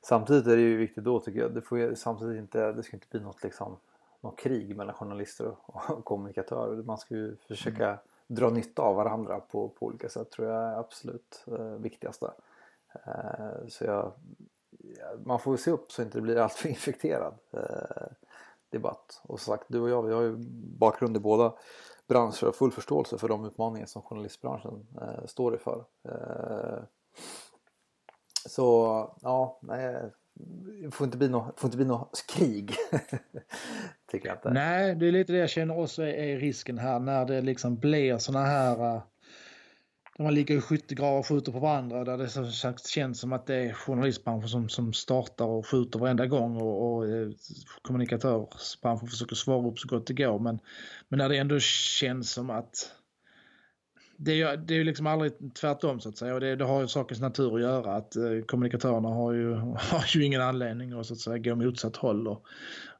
Samtidigt 0.02 0.46
är 0.46 0.56
det 0.56 0.62
ju 0.62 0.76
viktigt 0.76 1.04
då 1.04 1.20
tycker 1.20 1.40
jag, 1.40 1.54
det, 1.54 1.62
får 1.62 1.94
samtidigt 1.94 2.38
inte, 2.38 2.72
det 2.72 2.82
ska 2.82 2.96
inte 2.96 3.06
bli 3.10 3.20
något, 3.20 3.42
liksom, 3.42 3.76
något 4.20 4.38
krig 4.38 4.76
mellan 4.76 4.94
journalister 4.94 5.54
och, 5.66 6.04
kommunikatörer. 6.04 6.82
Man 6.82 6.98
ska 6.98 7.14
ju 7.14 7.36
försöka 7.48 7.86
mm 7.86 7.98
dra 8.30 8.50
nytta 8.50 8.82
av 8.82 8.96
varandra 8.96 9.40
på, 9.40 9.68
på 9.68 9.86
olika 9.86 10.08
sätt 10.08 10.30
tror 10.30 10.48
jag 10.48 10.62
är 10.62 10.78
absolut 10.78 11.44
eh, 11.46 11.64
viktigaste. 11.64 12.30
Eh, 13.06 13.68
så 13.68 13.84
jag, 13.84 14.12
man 15.24 15.40
får 15.40 15.56
se 15.56 15.70
upp 15.70 15.92
så 15.92 16.02
inte 16.02 16.18
det 16.18 16.22
blir 16.22 16.36
alltför 16.36 16.68
infekterad 16.74 17.34
eh, 17.52 18.06
debatt. 18.70 19.20
Och 19.22 19.40
som 19.40 19.52
sagt, 19.52 19.64
du 19.68 19.80
och 19.80 19.90
jag 19.90 20.02
vi 20.02 20.12
har 20.12 20.22
ju 20.22 20.36
bakgrund 20.78 21.16
i 21.16 21.20
båda 21.20 21.54
branscher 22.08 22.44
och 22.44 22.54
full 22.54 22.72
förståelse 22.72 23.18
för 23.18 23.28
de 23.28 23.44
utmaningar 23.44 23.86
som 23.86 24.02
journalistbranschen 24.02 24.86
eh, 25.00 25.26
står 25.26 25.52
inför. 25.52 25.84
Eh, 26.08 26.82
så 28.48 29.06
ja, 29.20 29.58
nej, 29.62 30.12
får 30.90 31.04
inte 31.04 31.18
bli 31.18 31.28
något, 31.28 31.60
får 31.60 31.68
inte 31.68 31.76
bli 31.76 31.86
något 31.86 32.24
krig. 32.28 32.74
Tycker 34.10 34.28
jag 34.28 34.36
inte. 34.36 34.50
Nej, 34.50 34.94
det 34.94 35.08
är 35.08 35.12
lite 35.12 35.32
det 35.32 35.38
jag 35.38 35.50
känner 35.50 35.78
också 35.78 36.02
är 36.02 36.38
risken 36.38 36.78
här 36.78 37.00
när 37.00 37.24
det 37.24 37.40
liksom 37.40 37.76
blir 37.76 38.18
såna 38.18 38.44
här 38.44 38.94
eh, 38.96 39.02
när 40.18 40.24
man 40.24 40.34
ligger 40.34 40.56
i 40.56 40.60
skyttegravar 40.60 41.18
och 41.18 41.26
skjuter 41.26 41.52
på 41.52 41.58
varandra 41.58 42.04
där 42.04 42.18
det 42.18 42.28
som 42.28 42.52
sagt 42.52 42.86
känns 42.86 43.20
som 43.20 43.32
att 43.32 43.46
det 43.46 43.54
är 43.54 43.72
journalistbranschen 43.72 44.48
som, 44.48 44.68
som 44.68 44.92
startar 44.92 45.44
och 45.44 45.66
skjuter 45.66 45.98
varenda 45.98 46.26
gång 46.26 46.56
och, 46.56 46.96
och 46.96 47.08
eh, 47.08 47.28
kommunikatörsbranschen 47.82 49.08
försöker 49.08 49.36
svara 49.36 49.68
upp 49.68 49.78
så 49.78 49.88
gott 49.88 50.06
det 50.06 50.14
går. 50.14 50.38
Men, 50.38 50.58
men 51.08 51.18
när 51.18 51.28
det 51.28 51.36
ändå 51.36 51.58
känns 51.60 52.30
som 52.30 52.50
att 52.50 52.92
det 54.22 54.42
är, 54.42 54.56
det 54.56 54.74
är 54.74 54.78
ju 54.78 54.84
liksom 54.84 55.06
aldrig 55.06 55.32
tvärtom 55.54 56.00
så 56.00 56.08
att 56.08 56.16
säga 56.16 56.34
och 56.34 56.40
det, 56.40 56.56
det 56.56 56.64
har 56.64 56.80
ju 56.80 56.88
sakens 56.88 57.20
natur 57.20 57.54
att 57.54 57.60
göra 57.60 57.92
att 57.92 58.16
eh, 58.16 58.40
kommunikatörerna 58.46 59.08
har 59.08 59.32
ju, 59.32 59.54
har 59.90 60.04
ju 60.16 60.24
ingen 60.24 60.42
anledning 60.42 60.92
att 60.92 61.06
så 61.06 61.12
att 61.12 61.20
säga 61.20 61.38
gå 61.38 61.54
motsatt 61.54 61.96
håll 61.96 62.28
och, 62.28 62.46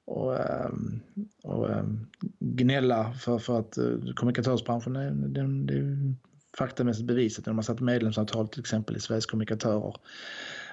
och, 0.04 0.38
ehm, 0.38 1.00
och, 1.42 1.70
ehm, 1.70 2.06
gnälla 2.38 3.12
för, 3.12 3.38
för 3.38 3.58
att 3.58 3.78
eh, 3.78 4.14
kommunikatörsbranschen 4.14 4.96
är, 4.96 5.10
den, 5.10 5.66
det 5.66 6.14
faktamässigt 6.58 7.06
bevisat 7.06 7.46
när 7.46 7.52
man 7.52 7.64
satt 7.64 7.80
medlemsantal 7.80 8.48
till 8.48 8.60
exempel 8.60 8.96
i 8.96 9.00
Sveriges 9.00 9.26
kommunikatörer 9.26 9.94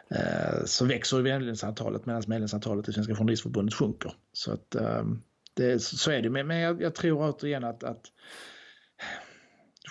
eh, 0.10 0.66
så 0.66 0.86
växer 0.86 1.24
medlemsantalet 1.24 2.06
medan 2.06 2.24
medlemsantalet 2.28 2.90
i 2.90 2.94
Svenska 2.94 3.16
Journalistförbundet 3.16 3.76
sjunker. 3.76 4.14
Så, 4.34 4.54
att, 4.54 4.76
ehm, 4.76 5.22
det, 5.54 5.82
så 5.82 6.12
är 6.12 6.22
det. 6.22 6.30
Men 6.30 6.58
jag, 6.58 6.82
jag 6.82 6.96
tror 6.96 7.30
återigen 7.30 7.64
att, 7.64 7.84
att 7.84 8.02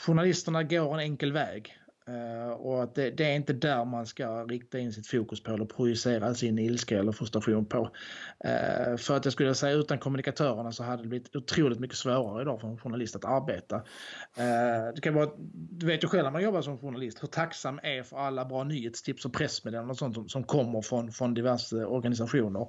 journalisterna 0.01 0.63
går 0.63 0.95
en 0.95 1.01
enkel 1.01 1.33
väg. 1.33 1.79
Uh, 2.09 2.53
och 2.53 2.83
att 2.83 2.95
det, 2.95 3.11
det, 3.11 3.25
är 3.25 3.35
inte 3.35 3.53
där 3.53 3.85
man 3.85 4.07
ska 4.07 4.45
rikta 4.45 4.79
in 4.79 4.93
sitt 4.93 5.07
fokus 5.07 5.43
på 5.43 5.53
eller 5.53 5.65
projicera 5.65 6.35
sin 6.35 6.59
ilska 6.59 6.99
eller 6.99 7.13
frustration 7.13 7.67
på. 7.67 7.79
Uh, 7.79 8.97
för 8.97 9.17
att 9.17 9.25
jag 9.25 9.33
skulle 9.33 9.55
säga 9.55 9.75
utan 9.75 9.99
kommunikatörerna 9.99 10.73
så 10.73 10.85
hade 10.85 11.03
det 11.03 11.09
blivit 11.09 11.37
otroligt 11.37 11.81
mycket 11.81 11.97
svårare 11.97 12.43
idag 12.43 12.61
för 12.61 12.69
en 12.69 12.79
journalist 12.79 13.17
att 13.17 13.25
arbeta. 13.25 13.77
Uh, 13.77 14.95
det 14.95 15.01
kan 15.03 15.15
vara, 15.15 15.31
du 15.53 15.87
vet 15.87 16.05
ju 16.05 16.09
själv 16.09 16.25
när 16.25 16.31
man 16.31 16.43
jobbar 16.43 16.63
som 16.63 16.79
journalist 16.79 17.23
hur 17.23 17.29
tacksam 17.29 17.81
är 17.83 18.03
för 18.03 18.17
alla 18.17 18.45
bra 18.45 18.65
nyhetstips 18.65 19.25
och 19.25 19.33
pressmeddelanden 19.33 19.91
och 19.91 19.99
sånt 19.99 20.15
som, 20.15 20.29
som 20.29 20.45
kommer 20.45 20.83
från, 20.83 21.13
från 21.13 21.35
diverse 21.35 21.85
organisationer. 21.85 22.67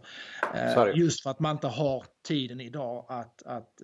just 0.96 1.24
för 1.24 1.30
att 1.30 1.40
man 1.40 1.52
inte 1.52 1.68
har 1.68 2.06
tiden 2.28 2.62
idag 2.62 3.06
att, 3.10 3.44
att 3.46 3.82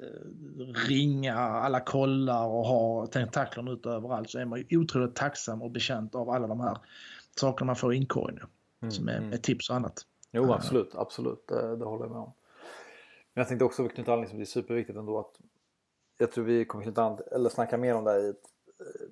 ringa 0.87 1.33
alla 1.35 1.79
kollar 1.79 2.45
och 2.45 2.65
ha 2.65 3.07
tentaklerna 3.07 3.71
ut 3.71 3.85
överallt 3.85 4.29
så 4.29 4.39
är 4.39 4.45
man 4.45 4.63
ju 4.69 4.77
otroligt 4.77 5.15
tacksam 5.15 5.42
tacksam 5.43 5.61
och 5.61 5.71
bekänt 5.71 6.15
av 6.15 6.29
alla 6.29 6.47
de 6.47 6.59
här 6.59 6.77
sakerna 7.39 7.65
man 7.65 7.75
får 7.75 7.93
i 7.93 7.97
inkorgen. 7.97 8.47
Mm, 8.81 8.91
som 8.91 9.07
är, 9.07 9.17
mm. 9.17 9.41
tips 9.41 9.69
och 9.69 9.75
annat. 9.75 10.05
Jo 10.31 10.53
absolut, 10.53 10.95
absolut. 10.95 11.47
Det, 11.47 11.75
det 11.75 11.85
håller 11.85 12.05
jag 12.05 12.11
med 12.11 12.21
om. 12.21 12.33
Men 13.33 13.41
jag 13.41 13.47
tänkte 13.47 13.65
också 13.65 13.87
knyta 13.87 14.13
an, 14.13 14.21
liksom, 14.21 14.37
det 14.37 14.43
är 14.43 14.45
superviktigt 14.45 14.97
ändå 14.97 15.19
att 15.19 15.39
jag 16.17 16.31
tror 16.31 16.45
vi 16.45 16.65
kommer 16.65 16.83
knyta 16.83 17.03
an, 17.03 17.19
eller 17.31 17.49
snacka 17.49 17.77
mer 17.77 17.95
om 17.95 18.03
det 18.03 18.19
i 18.19 18.33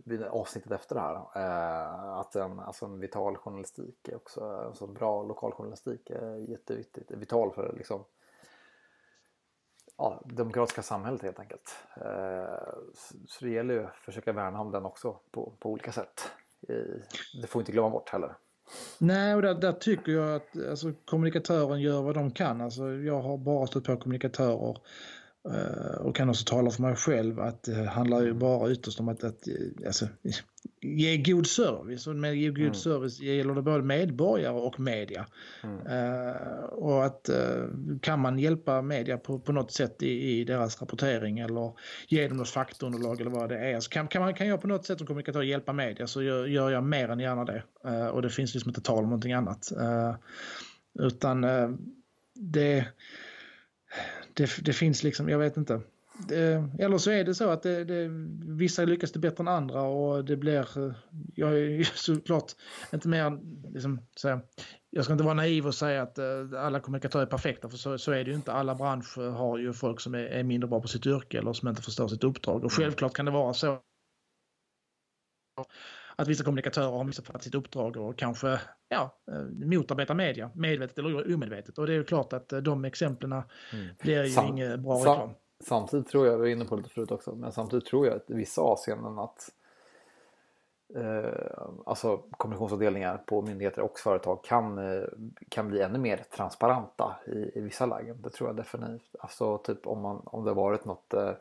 vid 0.05 0.23
avsnittet 0.23 0.71
efter 0.71 0.95
det 0.95 1.01
här. 1.01 1.15
Eh, 1.15 2.19
att 2.19 2.35
en, 2.35 2.59
alltså 2.59 2.85
en 2.85 2.99
vital 2.99 3.35
journalistik 3.37 4.07
är 4.07 4.15
också, 4.15 4.41
alltså 4.41 4.87
bra 4.87 5.23
lokaljournalistik 5.23 6.09
är 6.09 6.35
jätteviktigt. 6.35 7.11
Vital 7.11 7.51
för 7.53 7.73
liksom 7.77 8.03
ja, 10.01 10.21
demokratiska 10.25 10.81
samhället 10.81 11.21
helt 11.21 11.39
enkelt. 11.39 11.75
Eh, 11.95 12.73
så 13.27 13.45
det 13.45 13.51
gäller 13.51 13.73
ju 13.73 13.83
att 13.83 13.95
försöka 13.95 14.33
värna 14.33 14.59
om 14.59 14.71
den 14.71 14.85
också 14.85 15.19
på, 15.31 15.53
på 15.59 15.71
olika 15.71 15.91
sätt. 15.91 16.31
Det 17.41 17.47
får 17.47 17.61
inte 17.61 17.71
glömma 17.71 17.89
bort 17.89 18.09
heller. 18.09 18.35
Nej, 18.97 19.35
och 19.35 19.41
där, 19.41 19.53
där, 19.53 19.71
tycker 19.71 20.11
jag 20.11 20.35
att 20.35 20.67
alltså, 20.69 20.91
kommunikatören 21.05 21.81
gör 21.81 22.01
vad 22.01 22.15
de 22.15 22.31
kan. 22.31 22.61
Alltså, 22.61 22.91
jag 22.91 23.21
har 23.21 23.37
bara 23.37 23.67
stött 23.67 23.83
på 23.83 23.97
kommunikatörer 23.97 24.77
och 25.99 26.15
kan 26.15 26.29
också 26.29 26.45
tala 26.45 26.71
för 26.71 26.81
mig 26.81 26.95
själv 26.95 27.39
att 27.39 27.63
det 27.63 27.85
handlar 27.85 28.21
ju 28.21 28.33
bara 28.33 28.71
ytterst 28.71 28.99
om 28.99 29.09
att, 29.09 29.23
att 29.23 29.47
eh, 29.47 29.85
alltså, 29.85 30.07
ge 30.81 31.17
god 31.17 31.47
service. 31.47 32.07
Och 32.07 32.15
med 32.15 32.35
ge 32.35 32.49
god 32.49 32.59
mm. 32.59 32.73
service 32.73 33.19
gäller 33.19 33.53
det 33.53 33.61
både 33.61 33.83
medborgare 33.83 34.53
och 34.53 34.79
media. 34.79 35.25
Mm. 35.63 35.87
Uh, 35.87 36.63
och 36.63 37.05
att 37.05 37.29
uh, 37.29 37.97
kan 38.01 38.19
man 38.19 38.39
hjälpa 38.39 38.81
media 38.81 39.17
på, 39.17 39.39
på 39.39 39.51
något 39.51 39.71
sätt 39.71 40.03
i, 40.03 40.39
i, 40.39 40.43
deras 40.43 40.81
rapportering 40.81 41.39
eller 41.39 41.73
ge 42.07 42.27
dem 42.27 42.37
något 42.37 42.49
faktaunderlag 42.49 43.21
eller 43.21 43.31
vad 43.31 43.49
det 43.49 43.57
är. 43.57 43.79
Så 43.79 43.89
kan, 43.89 44.07
kan, 44.07 44.21
man, 44.21 44.33
kan 44.33 44.47
jag 44.47 44.61
på 44.61 44.67
något 44.67 44.85
sätt 44.85 44.97
som 44.97 45.07
kommunikatör 45.07 45.41
hjälpa 45.41 45.73
media 45.73 46.07
så 46.07 46.23
gör, 46.23 46.45
gör 46.45 46.71
jag 46.71 46.83
mer 46.83 47.09
än 47.09 47.19
gärna 47.19 47.45
det. 47.45 47.63
Uh, 47.85 48.07
och 48.07 48.21
det 48.21 48.29
finns 48.29 48.53
liksom 48.53 48.69
inte 48.69 48.81
tal 48.81 49.03
om 49.03 49.09
någonting 49.09 49.33
annat. 49.33 49.71
utan 50.99 51.45
det 52.33 52.85
det, 54.41 54.65
det 54.65 54.73
finns 54.73 55.03
liksom, 55.03 55.29
jag 55.29 55.39
vet 55.39 55.57
inte. 55.57 55.81
Det, 56.27 56.69
eller 56.79 56.97
så 56.97 57.11
är 57.11 57.23
det 57.23 57.35
så 57.35 57.49
att 57.49 57.63
det, 57.63 57.83
det, 57.83 58.07
vissa 58.57 58.85
lyckas 58.85 59.11
det 59.11 59.19
bättre 59.19 59.41
än 59.41 59.47
andra 59.47 59.81
och 59.81 60.25
det 60.25 60.37
blir, 60.37 60.67
jag 61.35 61.59
är 61.59 61.83
såklart 61.95 62.51
inte 62.93 63.07
mer, 63.07 63.39
liksom, 63.73 64.01
så 64.15 64.41
jag 64.89 65.03
ska 65.03 65.13
inte 65.13 65.23
vara 65.23 65.33
naiv 65.33 65.67
och 65.67 65.75
säga 65.75 66.01
att 66.01 66.19
uh, 66.19 66.63
alla 66.63 66.79
kommunikatörer 66.79 67.23
är 67.23 67.29
perfekta 67.29 67.69
för 67.69 67.77
så, 67.77 67.97
så, 67.97 68.11
är 68.11 68.23
det 68.23 68.29
ju 68.29 68.35
inte. 68.35 68.51
Alla 68.51 68.75
branscher 68.75 69.29
har 69.29 69.57
ju 69.57 69.73
folk 69.73 69.99
som 69.99 70.15
är, 70.15 70.23
är 70.23 70.43
mindre 70.43 70.67
bra 70.67 70.81
på 70.81 70.87
sitt 70.87 71.05
yrke 71.05 71.37
eller 71.37 71.53
som 71.53 71.67
inte 71.67 71.81
förstår 71.81 72.07
sitt 72.07 72.23
uppdrag 72.23 72.55
och 72.55 72.71
mm. 72.71 72.83
självklart 72.83 73.13
kan 73.13 73.25
det 73.25 73.31
vara 73.31 73.53
så 73.53 73.79
att 76.21 76.27
vissa 76.27 76.43
kommunikatörer 76.43 76.91
har 76.91 77.03
missuppfattat 77.03 77.43
sitt 77.43 77.55
uppdrag 77.55 77.97
och 77.97 78.17
kanske 78.17 78.59
ja, 78.89 79.15
eh, 79.31 79.67
motarbetar 79.67 80.13
media, 80.13 80.51
medvetet 80.55 80.97
eller 80.97 81.33
omedvetet. 81.33 81.77
Och 81.77 81.87
det 81.87 81.93
är 81.93 81.97
ju 81.97 82.03
klart 82.03 82.33
att 82.33 82.53
eh, 82.53 82.59
de 82.59 82.85
exemplen 82.85 83.31
mm. 83.31 83.45
blir 83.99 84.23
ju 84.23 84.29
Sam, 84.29 84.47
inget 84.47 84.79
bra 84.79 84.95
sam, 84.95 85.11
reklam. 85.11 85.29
Samtidigt 85.63 86.07
tror 86.07 86.27
jag, 86.27 86.33
vi 86.33 86.39
var 86.39 86.47
inne 86.47 86.65
på 86.65 86.75
lite 86.75 86.89
förut 86.89 87.11
också, 87.11 87.35
men 87.35 87.51
samtidigt 87.51 87.85
tror 87.85 88.07
jag 88.07 88.15
att 88.15 88.29
i 88.29 88.33
vissa 88.33 88.61
avseenden 88.61 89.19
att 89.19 89.49
eh, 90.95 91.67
alltså 91.85 92.17
kommunikationsavdelningar 92.17 93.17
på 93.17 93.41
myndigheter 93.41 93.81
och 93.81 93.99
företag 93.99 94.43
kan, 94.43 94.77
eh, 94.77 95.03
kan 95.49 95.67
bli 95.67 95.81
ännu 95.81 95.99
mer 95.99 96.17
transparenta 96.17 97.15
i, 97.27 97.59
i 97.59 97.61
vissa 97.61 97.85
lägen. 97.85 98.21
Det 98.21 98.29
tror 98.29 98.49
jag 98.49 98.55
definitivt. 98.55 99.15
Alltså 99.19 99.57
typ 99.57 99.87
om, 99.87 100.01
man, 100.01 100.21
om 100.25 100.45
det 100.45 100.53
varit 100.53 100.85
något 100.85 101.13
eh, 101.13 101.31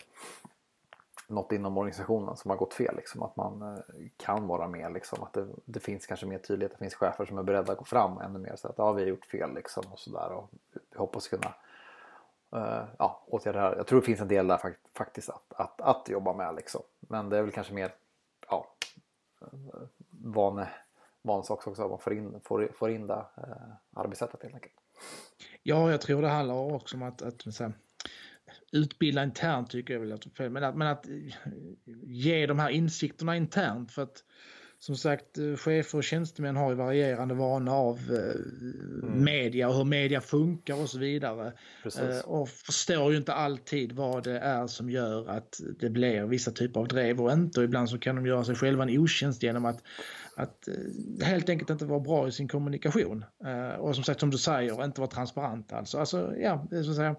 något 1.30 1.52
inom 1.52 1.78
organisationen 1.78 2.36
som 2.36 2.50
har 2.50 2.58
gått 2.58 2.74
fel. 2.74 2.96
Liksom, 2.96 3.22
att 3.22 3.36
man 3.36 3.62
eh, 3.62 3.78
kan 4.16 4.46
vara 4.46 4.68
med. 4.68 4.92
Liksom, 4.92 5.22
att 5.22 5.32
det, 5.32 5.46
det, 5.64 5.80
finns 5.80 6.06
kanske 6.06 6.26
mer 6.26 6.38
tydlighet. 6.38 6.72
Det 6.72 6.78
finns 6.78 6.94
chefer 6.94 7.24
som 7.24 7.38
är 7.38 7.42
beredda 7.42 7.72
att 7.72 7.78
gå 7.78 7.84
fram 7.84 8.18
ännu 8.18 8.38
mer. 8.38 8.56
Så 8.56 8.68
att 8.68 8.78
ja, 8.78 8.92
vi 8.92 9.02
har 9.02 9.08
gjort 9.08 9.24
fel 9.24 9.54
liksom, 9.54 9.84
och 9.92 9.98
sådär. 9.98 10.42
Vi 10.72 10.98
hoppas 10.98 11.28
kunna 11.28 11.54
uh, 12.56 12.84
ja, 12.98 13.22
åtgärda 13.26 13.58
det 13.58 13.64
här. 13.64 13.76
Jag 13.76 13.86
tror 13.86 14.00
det 14.00 14.06
finns 14.06 14.20
en 14.20 14.28
del 14.28 14.46
där 14.46 14.74
faktiskt 14.92 15.30
att, 15.30 15.52
att, 15.56 15.80
att 15.80 16.08
jobba 16.08 16.32
med. 16.32 16.54
Liksom. 16.54 16.82
Men 17.00 17.28
det 17.28 17.38
är 17.38 17.42
väl 17.42 17.52
kanske 17.52 17.74
mer 17.74 17.92
ja, 18.48 18.66
eh, 19.40 19.48
vane, 20.10 20.68
vansak 21.22 21.66
också. 21.66 21.82
Att 21.82 21.90
man 21.90 21.98
får 21.98 22.12
in, 22.12 22.40
får, 22.44 22.68
får 22.74 22.90
in 22.90 23.06
det 23.06 23.14
uh, 23.14 23.54
arbetssättet 23.94 24.42
helt 24.42 24.54
enkelt. 24.54 24.74
Ja, 25.62 25.90
jag 25.90 26.00
tror 26.00 26.22
det 26.22 26.28
handlar 26.28 26.54
också 26.54 26.96
om 26.96 27.02
att, 27.02 27.22
att 27.22 27.44
utbilda 28.72 29.22
internt 29.22 29.70
tycker 29.70 29.94
jag 29.94 30.00
väl 30.00 30.12
att 30.12 30.24
fel. 30.36 30.50
Men 30.50 30.64
att, 30.64 30.76
men 30.76 30.88
att 30.88 31.06
ge 32.06 32.46
de 32.46 32.58
här 32.58 32.70
insikterna 32.70 33.36
internt 33.36 33.92
för 33.92 34.02
att 34.02 34.24
som 34.78 34.96
sagt 34.96 35.38
chefer 35.56 35.98
och 35.98 36.04
tjänstemän 36.04 36.56
har 36.56 36.70
ju 36.70 36.76
varierande 36.76 37.34
vana 37.34 37.72
av 37.72 37.98
mm. 38.08 39.24
media 39.24 39.68
och 39.68 39.74
hur 39.74 39.84
media 39.84 40.20
funkar 40.20 40.82
och 40.82 40.90
så 40.90 40.98
vidare. 40.98 41.52
Precis. 41.82 42.22
Och 42.24 42.48
förstår 42.48 43.12
ju 43.12 43.16
inte 43.18 43.32
alltid 43.32 43.92
vad 43.92 44.24
det 44.24 44.38
är 44.38 44.66
som 44.66 44.90
gör 44.90 45.28
att 45.28 45.60
det 45.80 45.90
blir 45.90 46.26
vissa 46.26 46.50
typer 46.50 46.80
av 46.80 46.88
drev 46.88 47.20
och 47.20 47.32
inte. 47.32 47.60
Och 47.60 47.64
ibland 47.64 47.90
så 47.90 47.98
kan 47.98 48.16
de 48.16 48.26
göra 48.26 48.44
sig 48.44 48.54
själva 48.54 48.82
en 48.82 48.98
otjänst 48.98 49.42
genom 49.42 49.64
att 49.64 49.82
att 50.40 50.68
eh, 50.68 51.26
helt 51.26 51.48
enkelt 51.48 51.70
inte 51.70 51.84
vara 51.84 52.00
bra 52.00 52.28
i 52.28 52.32
sin 52.32 52.48
kommunikation. 52.48 53.24
Eh, 53.44 53.80
och 53.80 53.94
som 53.94 54.04
sagt 54.04 54.20
som 54.20 54.30
du 54.30 54.38
säger, 54.38 54.84
inte 54.84 55.00
vara 55.00 55.10
transparent 55.10 55.72
alltså. 55.72 55.98
alltså 55.98 56.34
ja, 56.36 56.66
det, 56.70 56.84
så 56.84 56.90
att 56.90 56.96
säga, 56.96 57.16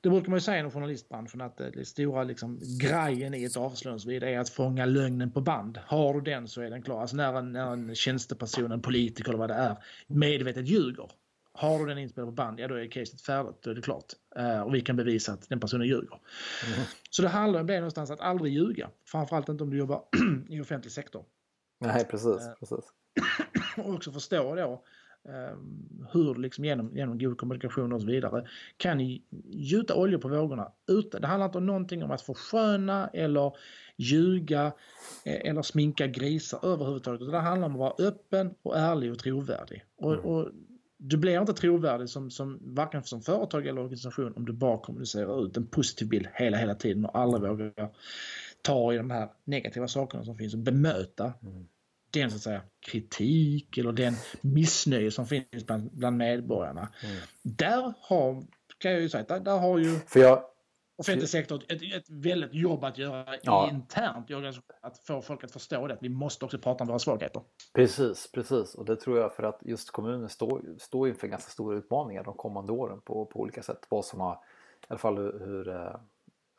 det 0.00 0.10
brukar 0.10 0.28
man 0.28 0.36
ju 0.36 0.40
säga 0.40 0.58
inom 0.58 0.70
journalistbranschen 0.70 1.40
att 1.40 1.56
det 1.56 1.84
stora 1.84 2.24
liksom, 2.24 2.60
grejen 2.80 3.34
i 3.34 3.44
ett 3.44 3.56
avslöjande 3.56 4.30
är 4.30 4.38
att 4.38 4.48
fånga 4.48 4.86
lögnen 4.86 5.30
på 5.30 5.40
band. 5.40 5.78
Har 5.86 6.14
du 6.14 6.20
den 6.20 6.48
så 6.48 6.60
är 6.60 6.70
den 6.70 6.82
klar. 6.82 7.00
Alltså 7.00 7.16
när 7.16 7.38
en, 7.38 7.52
när 7.52 7.72
en 7.72 7.94
tjänsteperson, 7.94 8.72
en 8.72 8.82
politiker 8.82 9.28
eller 9.28 9.38
vad 9.38 9.50
det 9.50 9.54
är 9.54 9.76
medvetet 10.06 10.68
ljuger. 10.68 11.10
Har 11.56 11.78
du 11.78 11.86
den 11.86 11.98
inspelad 11.98 12.28
på 12.28 12.32
band, 12.32 12.60
ja 12.60 12.68
då 12.68 12.74
är 12.74 12.86
caset 12.86 13.20
färdigt, 13.22 13.62
då 13.62 13.70
är 13.70 13.74
det 13.74 13.82
klart. 13.82 14.04
Uh, 14.38 14.60
och 14.60 14.74
vi 14.74 14.80
kan 14.80 14.96
bevisa 14.96 15.32
att 15.32 15.48
den 15.48 15.60
personen 15.60 15.86
ljuger. 15.86 16.20
Mm. 16.66 16.86
Så 17.10 17.22
det 17.22 17.28
handlar 17.28 17.60
om 17.60 17.66
det 17.66 17.76
någonstans 17.76 18.10
att 18.10 18.20
aldrig 18.20 18.52
ljuga. 18.52 18.90
Framförallt 19.06 19.48
inte 19.48 19.64
om 19.64 19.70
du 19.70 19.78
jobbar 19.78 20.04
i 20.48 20.60
offentlig 20.60 20.92
sektor. 20.92 21.24
Nej, 21.86 22.04
precis. 22.04 22.46
Eh, 22.46 22.54
precis. 22.58 22.84
och 23.84 23.94
också 23.94 24.12
förstå 24.12 24.54
då 24.54 24.82
eh, 25.28 25.56
hur 26.12 26.34
liksom 26.34 26.64
genom, 26.64 26.96
genom 26.96 27.18
god 27.18 27.38
kommunikation 27.38 27.92
och 27.92 28.00
så 28.00 28.06
vidare 28.06 28.48
kan 28.76 29.00
gjuta 29.44 29.94
olja 29.94 30.18
på 30.18 30.28
vågorna. 30.28 30.72
Utan, 30.86 31.20
det 31.20 31.26
handlar 31.26 31.46
inte 31.46 31.58
om 31.58 31.66
någonting 31.66 32.04
om 32.04 32.10
att 32.10 32.22
försköna 32.22 33.08
eller 33.08 33.52
ljuga 33.96 34.72
eh, 35.24 35.50
eller 35.50 35.62
sminka 35.62 36.06
grisar 36.06 36.58
överhuvudtaget. 36.62 37.30
Det 37.30 37.38
handlar 37.38 37.68
om 37.68 37.72
att 37.72 37.78
vara 37.78 38.08
öppen 38.08 38.54
och 38.62 38.78
ärlig 38.78 39.12
och 39.12 39.18
trovärdig. 39.18 39.84
Och, 39.96 40.12
mm. 40.12 40.24
och 40.24 40.50
du 40.96 41.16
blir 41.16 41.40
inte 41.40 41.52
trovärdig 41.52 42.08
som, 42.08 42.30
som 42.30 42.58
varken 42.62 43.04
som 43.04 43.22
företag 43.22 43.66
eller 43.66 43.80
organisation 43.80 44.32
om 44.36 44.44
du 44.44 44.52
bara 44.52 44.78
kommunicerar 44.78 45.46
ut 45.46 45.56
en 45.56 45.66
positiv 45.66 46.08
bild 46.08 46.28
hela, 46.34 46.56
hela 46.56 46.74
tiden 46.74 47.04
och 47.04 47.18
aldrig 47.18 47.50
vågar 47.50 47.90
ta 48.62 48.94
i 48.94 48.96
de 48.96 49.10
här 49.10 49.28
negativa 49.44 49.88
sakerna 49.88 50.24
som 50.24 50.36
finns 50.36 50.54
och 50.54 50.60
bemöta 50.60 51.32
mm. 51.42 51.66
Den 52.14 52.30
så 52.30 52.36
att 52.36 52.42
säga, 52.42 52.62
kritik 52.86 53.78
eller 53.78 53.92
den 53.92 54.14
missnöje 54.40 55.10
som 55.10 55.26
finns 55.26 55.66
bland, 55.66 55.90
bland 55.92 56.16
medborgarna. 56.16 56.88
Mm. 57.02 57.16
Där 57.42 57.94
har, 58.00 58.44
kan 58.78 58.92
jag 58.92 59.00
ju 59.00 59.08
säga, 59.08 59.24
där, 59.28 59.40
där 59.40 59.58
har 59.58 59.78
ju 59.78 59.98
För 60.06 60.20
jag, 60.20 60.42
offentlig 60.96 61.28
sektor 61.28 61.62
ett, 61.68 61.82
ett 61.82 62.10
väldigt 62.10 62.54
jobb 62.54 62.84
att 62.84 62.98
göra 62.98 63.26
ja. 63.42 63.70
internt 63.72 64.30
att 64.80 64.98
få 64.98 65.22
folk 65.22 65.44
att 65.44 65.50
förstå 65.50 65.86
det. 65.86 65.98
Vi 66.00 66.08
måste 66.08 66.44
också 66.44 66.58
prata 66.58 66.84
om 66.84 66.88
våra 66.88 66.98
svagheter. 66.98 67.42
Precis, 67.74 68.30
precis. 68.32 68.74
Och 68.74 68.84
det 68.84 68.96
tror 68.96 69.18
jag 69.18 69.34
för 69.36 69.42
att 69.42 69.60
just 69.62 69.90
kommunen 69.90 70.28
står, 70.28 70.62
står 70.78 71.08
inför 71.08 71.26
ganska 71.26 71.50
stora 71.50 71.76
utmaningar 71.76 72.24
de 72.24 72.34
kommande 72.34 72.72
åren 72.72 73.00
på, 73.00 73.26
på 73.26 73.40
olika 73.40 73.62
sätt. 73.62 73.86
Vad 73.88 74.04
som 74.04 74.20
har, 74.20 74.34
i 74.34 74.86
alla 74.88 74.98
fall 74.98 75.16
hur, 75.16 75.46
hur 75.46 75.68
eh, 75.68 75.96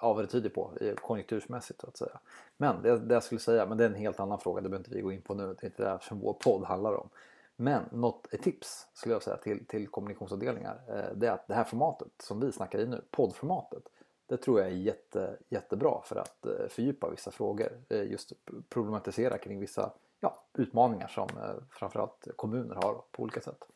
ja, 0.01 0.13
vad 0.13 0.23
det 0.23 0.27
tyder 0.27 0.49
på 0.49 0.71
konjunktursmässigt 1.01 1.81
så 1.81 1.87
att 1.87 1.97
säga. 1.97 2.19
Men 2.57 2.81
det, 2.81 2.99
det 2.99 3.13
jag 3.13 3.23
skulle 3.23 3.39
säga, 3.39 3.65
men 3.65 3.77
det 3.77 3.83
är 3.83 3.89
en 3.89 3.95
helt 3.95 4.19
annan 4.19 4.39
fråga, 4.39 4.61
det 4.61 4.69
behöver 4.69 4.85
inte 4.85 4.95
vi 4.95 5.01
gå 5.01 5.11
in 5.11 5.21
på 5.21 5.33
nu, 5.33 5.47
det 5.47 5.63
är 5.63 5.65
inte 5.65 5.83
det 5.83 5.99
som 6.01 6.19
vår 6.19 6.33
podd 6.33 6.63
handlar 6.63 6.93
om. 6.93 7.09
Men 7.55 7.83
något, 7.91 8.33
ett 8.33 8.41
tips 8.43 8.87
skulle 8.93 9.15
jag 9.15 9.23
säga 9.23 9.37
till, 9.37 9.65
till 9.65 9.87
kommunikationsavdelningar, 9.87 10.81
eh, 10.87 11.15
det 11.15 11.27
är 11.27 11.31
att 11.31 11.47
det 11.47 11.53
här 11.53 11.63
formatet 11.63 12.11
som 12.19 12.39
vi 12.39 12.51
snackar 12.51 12.79
i 12.79 12.87
nu, 12.87 13.01
poddformatet, 13.11 13.83
Det 14.27 14.37
tror 14.37 14.59
jag 14.59 14.69
är 14.69 14.73
jätte, 14.75 15.37
jättebra 15.49 16.01
för 16.05 16.15
att 16.15 16.45
eh, 16.45 16.67
fördjupa 16.69 17.09
vissa 17.09 17.31
frågor. 17.31 17.69
Eh, 17.89 18.03
just 18.03 18.33
problematisera 18.69 19.37
kring 19.37 19.59
vissa 19.59 19.91
ja, 20.19 20.43
utmaningar 20.53 21.07
som 21.07 21.27
eh, 21.37 21.63
framförallt 21.69 22.27
kommuner 22.35 22.75
har 22.75 23.01
på 23.11 23.23
olika 23.23 23.41
sätt. 23.41 23.67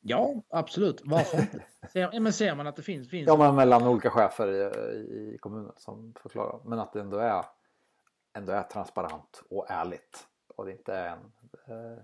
Ja, 0.00 0.42
absolut. 0.50 1.02
Varför 1.04 1.38
inte? 1.38 1.64
Ser, 1.92 2.20
men 2.20 2.32
ser 2.32 2.54
man 2.54 2.66
att 2.66 2.76
det 2.76 2.82
finns? 2.82 3.10
finns 3.10 3.26
ja, 3.26 3.36
men 3.36 3.54
mellan 3.54 3.88
olika 3.88 4.10
chefer 4.10 4.48
i, 4.48 5.34
i 5.34 5.38
kommunen 5.40 5.72
som 5.76 6.14
förklarar. 6.22 6.60
Men 6.64 6.78
att 6.78 6.92
det 6.92 7.00
ändå 7.00 7.18
är, 7.18 7.44
ändå 8.38 8.52
är 8.52 8.62
transparent 8.62 9.42
och 9.50 9.66
ärligt. 9.70 10.26
Och 10.56 10.66
det 10.66 10.72
inte 10.72 10.94
är 10.94 11.08
en 11.08 11.32
eh, 11.66 12.02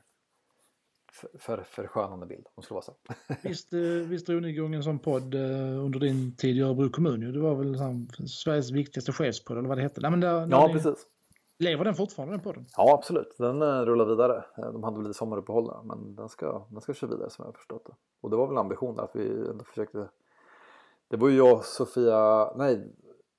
för, 1.39 1.63
förskönande 1.63 2.27
bild 2.27 2.47
om 2.47 2.53
det 2.57 2.63
skulle 2.63 2.75
vara 2.75 2.85
så. 2.85 2.95
visst, 3.49 3.73
eh, 3.73 3.81
visst 3.81 4.27
drog 4.27 4.43
ni 4.43 4.49
igång 4.49 4.75
en 4.75 4.83
sån 4.83 4.99
podd 4.99 5.35
eh, 5.35 5.85
under 5.85 6.01
din 6.01 6.37
tid 6.37 6.57
i 6.57 6.61
Örebro 6.61 6.91
kommun? 6.91 7.33
Det 7.33 7.41
var 7.41 7.55
väl 7.55 7.79
sån, 7.79 8.09
Sveriges 8.29 8.71
viktigaste 8.71 9.13
chefspodd 9.13 9.59
eller 9.59 9.69
vad 9.69 9.79
det 9.79 9.83
hette? 9.83 10.01
Nej, 10.01 10.11
men 10.11 10.21
där, 10.21 10.47
ja, 10.51 10.67
ni, 10.67 10.73
precis. 10.73 11.07
Lever 11.59 11.85
den 11.85 11.95
fortfarande 11.95 12.35
den 12.35 12.43
podden? 12.43 12.67
Ja 12.77 12.95
absolut, 12.95 13.35
den 13.39 13.63
uh, 13.63 13.85
rullar 13.85 14.05
vidare. 14.05 14.45
De 14.57 14.85
hade 14.85 15.03
väl 15.03 15.15
sommaruppehåll 15.15 15.67
där, 15.67 15.83
men 15.85 16.17
den 16.17 16.29
ska, 16.29 16.67
den 16.71 16.81
ska 16.81 16.95
köra 16.95 17.11
vidare 17.11 17.31
som 17.31 17.43
jag 17.43 17.49
har 17.49 17.53
förstått 17.53 17.87
det. 17.87 17.95
Och 18.21 18.31
det 18.31 18.37
var 18.37 18.47
väl 18.47 18.59
ambitionen 18.59 19.01
att 19.01 19.17
vi 19.17 19.29
ändå 19.29 19.65
försökte 19.65 20.09
Det 21.09 21.17
var 21.17 21.29
ju 21.29 21.37
jag 21.37 21.57
och 21.57 21.65
Sofia, 21.65 22.53
nej 22.57 22.93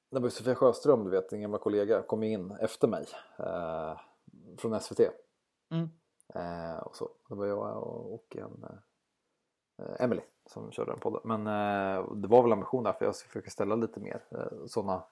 det 0.09 0.19
var 0.19 0.27
ju 0.27 0.31
Sofia 0.31 0.55
Sjöström 0.55 1.03
du 1.03 1.09
vet, 1.09 1.33
en 1.33 1.41
gammal 1.41 1.59
kollega, 1.59 2.01
kom 2.01 2.23
in 2.23 2.51
efter 2.51 2.87
mig 2.87 3.05
eh, 3.39 3.99
från 4.57 4.79
SVT. 4.81 4.99
Mm. 5.69 5.89
Eh, 6.35 6.79
och 6.79 6.95
så. 6.95 7.09
Det 7.29 7.35
var 7.35 7.45
jag 7.45 7.83
och 8.13 8.37
en 8.37 8.65
eh, 9.79 10.03
Emily 10.03 10.21
som 10.45 10.71
körde 10.71 10.91
den 10.91 10.99
podden. 10.99 11.21
Men 11.23 11.47
eh, 11.47 12.13
det 12.13 12.27
var 12.27 12.43
väl 12.43 12.51
ambitionen 12.51 12.83
där 12.83 12.93
för 12.93 13.05
jag 13.05 13.15
ska 13.15 13.27
försöka 13.27 13.49
ställa 13.49 13.75
lite 13.75 13.99
mer 13.99 14.23
eh, 14.31 14.65
sådana 14.65 15.03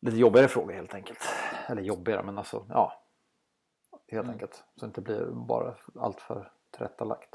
lite 0.00 0.16
jobbigare 0.16 0.48
frågor 0.48 0.72
helt 0.72 0.94
enkelt. 0.94 1.18
Eller 1.70 1.82
jobbigare 1.82 2.22
men 2.22 2.38
alltså 2.38 2.66
ja. 2.68 3.06
Helt 4.08 4.24
mm. 4.24 4.32
enkelt. 4.32 4.64
Så 4.76 4.80
det 4.80 4.86
inte 4.86 5.00
blir 5.00 5.26
bara 5.46 5.74
allt 5.94 6.20
för 6.20 6.52
tillrättalagt. 6.70 7.34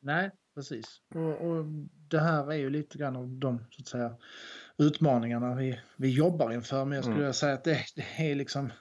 Nej, 0.00 0.30
precis. 0.54 1.02
Och, 1.14 1.48
och, 1.48 1.64
det 2.08 2.20
här 2.20 2.52
är 2.52 2.56
ju 2.56 2.70
lite 2.70 2.98
grann 2.98 3.16
av 3.16 3.28
de 3.28 3.66
så 3.70 3.82
att 3.82 3.88
säga 3.88 4.16
utmaningarna 4.78 5.54
vi, 5.54 5.80
vi 5.96 6.10
jobbar 6.10 6.52
inför. 6.52 6.84
Men 6.84 6.96
jag 6.96 7.04
skulle 7.04 7.20
mm. 7.20 7.32
säga 7.32 7.54
att 7.54 7.64
det, 7.64 7.78
det 7.96 8.30
är 8.30 8.34
liksom 8.34 8.72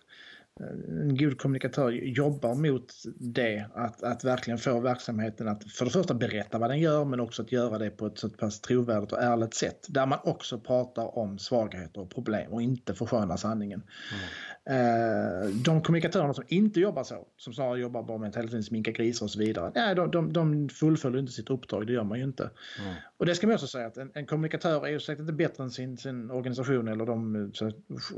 en 0.59 1.17
god 1.17 1.37
kommunikatör 1.37 1.91
jobbar 1.91 2.55
mot 2.55 2.93
det. 3.19 3.65
Att, 3.73 4.03
att 4.03 4.23
verkligen 4.23 4.57
få 4.57 4.79
verksamheten 4.79 5.47
att 5.47 5.71
för 5.71 5.85
det 5.85 5.91
första 5.91 6.13
berätta 6.13 6.59
vad 6.59 6.69
den 6.69 6.79
gör 6.79 7.05
men 7.05 7.19
också 7.19 7.41
att 7.41 7.51
göra 7.51 7.77
det 7.77 7.89
på 7.89 8.05
ett 8.05 8.17
så 8.17 8.29
pass 8.29 8.61
trovärdigt 8.61 9.11
och 9.11 9.21
ärligt 9.21 9.53
sätt. 9.53 9.85
Där 9.89 10.05
man 10.05 10.19
också 10.23 10.59
pratar 10.59 11.17
om 11.17 11.39
svagheter 11.39 12.01
och 12.01 12.09
problem 12.09 12.51
och 12.51 12.61
inte 12.61 12.93
förskönar 12.93 13.37
sanningen. 13.37 13.83
Mm. 14.11 14.21
Eh, 14.65 15.49
de 15.49 15.81
kommunikatörerna 15.81 16.33
som 16.33 16.43
inte 16.47 16.79
jobbar 16.79 17.03
så, 17.03 17.27
som 17.37 17.53
snarare 17.53 17.79
jobbar 17.79 18.03
bara 18.03 18.17
med 18.17 18.29
att 18.29 18.35
hela 18.35 18.47
tiden 18.47 18.63
sminka 18.63 18.91
grisar 18.91 19.25
och 19.25 19.31
så 19.31 19.39
vidare. 19.39 19.71
Nej, 19.75 19.95
de, 19.95 20.11
de, 20.11 20.33
de 20.33 20.69
fullföljer 20.69 21.19
inte 21.19 21.31
sitt 21.31 21.49
uppdrag, 21.49 21.87
det 21.87 21.93
gör 21.93 22.03
man 22.03 22.17
ju 22.17 22.23
inte. 22.23 22.49
Mm. 22.79 22.93
Och 23.17 23.25
det 23.25 23.35
ska 23.35 23.47
man 23.47 23.53
också 23.53 23.67
säga 23.67 23.87
att 23.87 23.97
en, 23.97 24.11
en 24.13 24.25
kommunikatör 24.25 24.85
är 24.85 24.91
ju 24.91 24.99
säkert 24.99 25.21
inte 25.21 25.33
bättre 25.33 25.63
än 25.63 25.71
sin, 25.71 25.97
sin 25.97 26.31
organisation 26.31 26.87
eller 26.87 27.05
de 27.05 27.51
så, 27.53 27.71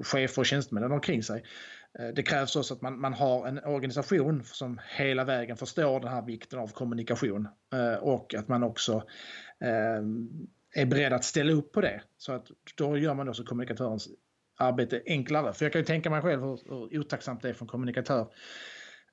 chefer 0.03 0.41
och 0.41 0.45
tjänstemän 0.45 0.91
omkring 0.91 1.23
sig. 1.23 1.43
Eh, 1.99 2.08
det 2.08 2.23
krävs 2.23 2.56
också 2.56 2.73
att 2.73 2.82
man, 2.82 2.99
man 2.99 3.13
har 3.13 3.47
en 3.47 3.60
organisation 3.65 4.43
som 4.43 4.79
hela 4.97 5.23
vägen 5.23 5.58
förstår 5.58 5.99
den 5.99 6.10
här 6.10 6.21
vikten 6.21 6.60
av 6.60 6.67
kommunikation 6.67 7.47
eh, 7.73 7.93
och 7.93 8.34
att 8.34 8.47
man 8.47 8.63
också 8.63 8.93
eh, 9.60 10.01
är 10.75 10.86
beredd 10.86 11.13
att 11.13 11.23
ställa 11.23 11.53
upp 11.53 11.71
på 11.71 11.82
det. 11.82 12.01
Så 12.17 12.34
att 12.34 12.47
då 12.77 12.97
gör 12.97 13.13
man 13.13 13.29
också 13.29 13.43
kommunikatörens 13.43 14.10
arbete 14.58 15.01
enklare. 15.06 15.53
För 15.53 15.65
jag 15.65 15.71
kan 15.71 15.82
ju 15.82 15.86
tänka 15.86 16.10
mig 16.10 16.21
själv 16.21 16.41
hur, 16.41 16.60
hur 16.69 16.99
otacksamt 16.99 17.41
det 17.41 17.49
är 17.49 17.53
för 17.53 17.65
en 17.65 17.69
kommunikatör 17.69 18.27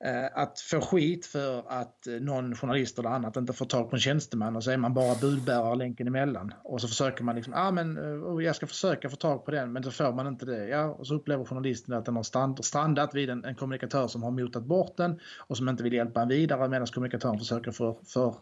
Eh, 0.03 0.25
att 0.33 0.59
få 0.59 0.81
skit 0.81 1.25
för 1.25 1.63
att 1.67 2.07
eh, 2.07 2.13
någon 2.13 2.55
journalist 2.55 2.99
eller 2.99 3.09
annat 3.09 3.37
inte 3.37 3.53
får 3.53 3.65
tag 3.65 3.89
på 3.89 3.95
en 3.95 3.99
tjänsteman 3.99 4.55
och 4.55 4.63
så 4.63 4.71
är 4.71 4.77
man 4.77 4.93
bara 4.93 5.15
budbärare 5.15 5.75
länken 5.75 6.07
emellan. 6.07 6.53
Och 6.63 6.81
så 6.81 6.87
försöker 6.87 7.23
man 7.23 7.35
liksom, 7.35 7.53
ja 7.53 7.67
ah, 7.67 7.71
men 7.71 7.97
eh, 7.97 8.03
oh, 8.03 8.43
jag 8.43 8.55
ska 8.55 8.67
försöka 8.67 9.09
få 9.09 9.15
tag 9.15 9.45
på 9.45 9.51
den 9.51 9.73
men 9.73 9.83
så 9.83 9.91
får 9.91 10.13
man 10.13 10.27
inte 10.27 10.45
det. 10.45 10.67
Ja, 10.67 10.85
och 10.85 11.07
så 11.07 11.15
upplever 11.15 11.45
journalisten 11.45 11.95
att 11.95 12.05
den 12.05 12.15
har 12.15 12.61
strandat 12.63 13.15
vid 13.15 13.29
en, 13.29 13.45
en 13.45 13.55
kommunikatör 13.55 14.07
som 14.07 14.23
har 14.23 14.31
motat 14.31 14.63
bort 14.63 14.97
den 14.97 15.19
och 15.37 15.57
som 15.57 15.69
inte 15.69 15.83
vill 15.83 15.93
hjälpa 15.93 16.21
en 16.21 16.27
vidare 16.27 16.69
medan 16.69 16.87
kommunikatören 16.87 17.39
försöker 17.39 17.71
för, 17.71 17.97
för 18.05 18.35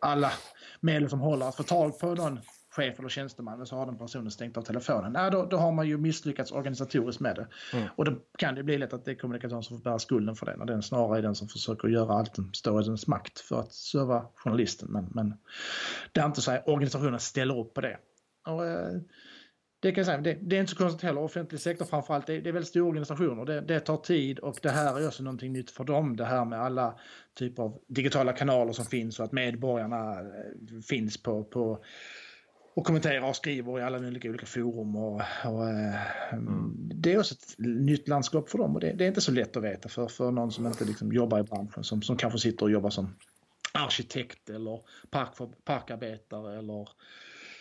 alla 0.00 0.32
medel 0.80 1.10
som 1.10 1.20
håller 1.20 1.48
att 1.48 1.56
få 1.56 1.62
tag 1.62 1.98
på 1.98 2.14
någon 2.14 2.38
chef 2.76 2.98
eller 2.98 3.08
tjänsteman 3.08 3.60
och 3.60 3.68
så 3.68 3.76
har 3.76 3.86
den 3.86 3.98
personen 3.98 4.30
stängt 4.30 4.56
av 4.56 4.62
telefonen. 4.62 5.12
Nej, 5.12 5.30
då, 5.30 5.44
då 5.44 5.56
har 5.56 5.72
man 5.72 5.88
ju 5.88 5.98
misslyckats 5.98 6.52
organisatoriskt 6.52 7.20
med 7.20 7.36
det. 7.36 7.46
Mm. 7.72 7.88
Och 7.96 8.04
då 8.04 8.12
kan 8.38 8.54
det 8.54 8.62
bli 8.62 8.78
lätt 8.78 8.92
att 8.92 9.04
det 9.04 9.10
är 9.10 9.14
kommunikatören 9.14 9.62
som 9.62 9.78
får 9.78 9.84
bära 9.84 9.98
skulden 9.98 10.34
för 10.34 10.46
det. 10.46 10.54
Och 10.54 10.66
den 10.66 10.82
snarare 10.82 11.18
är 11.18 11.22
den 11.22 11.34
som 11.34 11.48
försöker 11.48 11.88
göra 11.88 12.14
allt 12.14 12.34
som 12.34 12.52
står 12.52 12.82
i 12.82 12.84
dens 12.84 13.06
makt 13.06 13.40
för 13.40 13.60
att 13.60 13.72
serva 13.72 14.26
journalisten. 14.34 14.88
Men, 14.90 15.08
men 15.14 15.34
det 16.12 16.20
är 16.20 16.26
inte 16.26 16.40
så 16.40 16.52
att 16.52 16.68
organisationen 16.68 17.20
ställer 17.20 17.58
upp 17.60 17.74
på 17.74 17.80
det. 17.80 17.98
Och, 18.46 18.66
eh, 18.66 19.00
det 19.80 19.92
kan 19.92 19.96
jag 19.96 20.06
säga, 20.06 20.18
det, 20.18 20.38
det, 20.40 20.56
är 20.56 20.60
inte 20.60 20.72
så 20.72 20.78
konstigt 20.78 21.02
heller. 21.02 21.20
Offentlig 21.20 21.60
sektor 21.60 21.84
framförallt, 21.84 22.26
det, 22.26 22.40
det 22.40 22.48
är 22.48 22.52
väldigt 22.52 22.68
stora 22.68 22.88
organisationer. 22.88 23.44
Det, 23.44 23.60
det, 23.60 23.80
tar 23.80 23.96
tid 23.96 24.38
och 24.38 24.58
det 24.62 24.70
här 24.70 25.00
är 25.00 25.06
också 25.06 25.22
någonting 25.22 25.52
nytt 25.52 25.70
för 25.70 25.84
dem. 25.84 26.16
Det 26.16 26.24
här 26.24 26.44
med 26.44 26.60
alla 26.60 26.98
typer 27.38 27.62
av 27.62 27.78
digitala 27.86 28.32
kanaler 28.32 28.72
som 28.72 28.84
finns 28.84 29.18
och 29.18 29.24
att 29.24 29.32
medborgarna 29.32 30.20
eh, 30.20 30.80
finns 30.88 31.22
på, 31.22 31.44
på 31.44 31.84
och 32.74 32.86
kommenterar 32.86 33.28
och 33.28 33.36
skriver 33.36 33.78
i 33.78 33.82
alla 33.82 33.98
olika, 33.98 34.28
olika 34.28 34.46
forum. 34.46 34.96
Och, 34.96 35.22
och 35.44 35.68
eh, 35.68 36.32
mm. 36.32 36.90
Det 36.94 37.12
är 37.12 37.18
också 37.18 37.34
ett 37.34 37.54
nytt 37.58 38.08
landskap 38.08 38.48
för 38.48 38.58
dem 38.58 38.74
och 38.74 38.80
det, 38.80 38.92
det, 38.92 39.04
är 39.04 39.08
inte 39.08 39.20
så 39.20 39.32
lätt 39.32 39.56
att 39.56 39.62
veta 39.62 39.88
för, 39.88 40.08
för 40.08 40.30
någon 40.30 40.52
som 40.52 40.66
inte 40.66 40.84
liksom 40.84 41.12
jobbar 41.12 41.40
i 41.40 41.42
branschen 41.42 41.84
som, 41.84 42.02
som 42.02 42.16
kanske 42.16 42.38
sitter 42.38 42.64
och 42.64 42.70
jobbar 42.70 42.90
som 42.90 43.14
arkitekt 43.72 44.50
eller 44.50 44.80
park, 45.10 45.28
parkarbetare 45.64 46.58
eller 46.58 46.88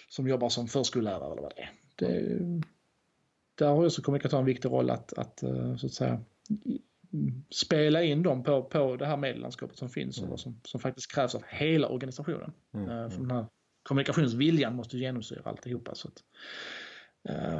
som 0.09 0.27
jobbar 0.27 0.49
som 0.49 0.67
förskollärare 0.67 1.31
eller 1.31 1.41
vad 1.41 1.53
det 1.55 1.61
är. 1.61 1.71
Det, 1.95 2.63
där 3.55 3.67
har 3.67 3.85
också 3.85 4.01
kommunikatören 4.01 4.41
en 4.41 4.45
viktig 4.45 4.69
roll 4.69 4.89
att, 4.89 5.13
att 5.13 5.43
eh, 5.43 5.75
så 5.75 5.85
att 5.85 5.93
säga 5.93 6.21
spela 7.49 8.03
in 8.03 8.23
dem 8.23 8.43
på, 8.43 8.63
på 8.63 8.95
det 8.95 9.05
här 9.05 9.17
medielandskapet 9.17 9.77
som 9.77 9.89
finns 9.89 10.19
mm. 10.19 10.31
och 10.31 10.39
som, 10.39 10.59
som 10.63 10.79
faktiskt 10.79 11.11
krävs 11.11 11.35
av 11.35 11.43
hela 11.47 11.87
organisationen. 11.87 12.53
Mm. 12.73 12.89
Eh, 12.89 13.09
för 13.09 13.19
den 13.19 13.31
här 13.31 13.45
kommunikationsviljan 13.83 14.75
måste 14.75 14.97
genomsyra 14.97 15.41
alltihopa. 15.45 15.95
Så 15.95 16.07
att, 16.07 16.23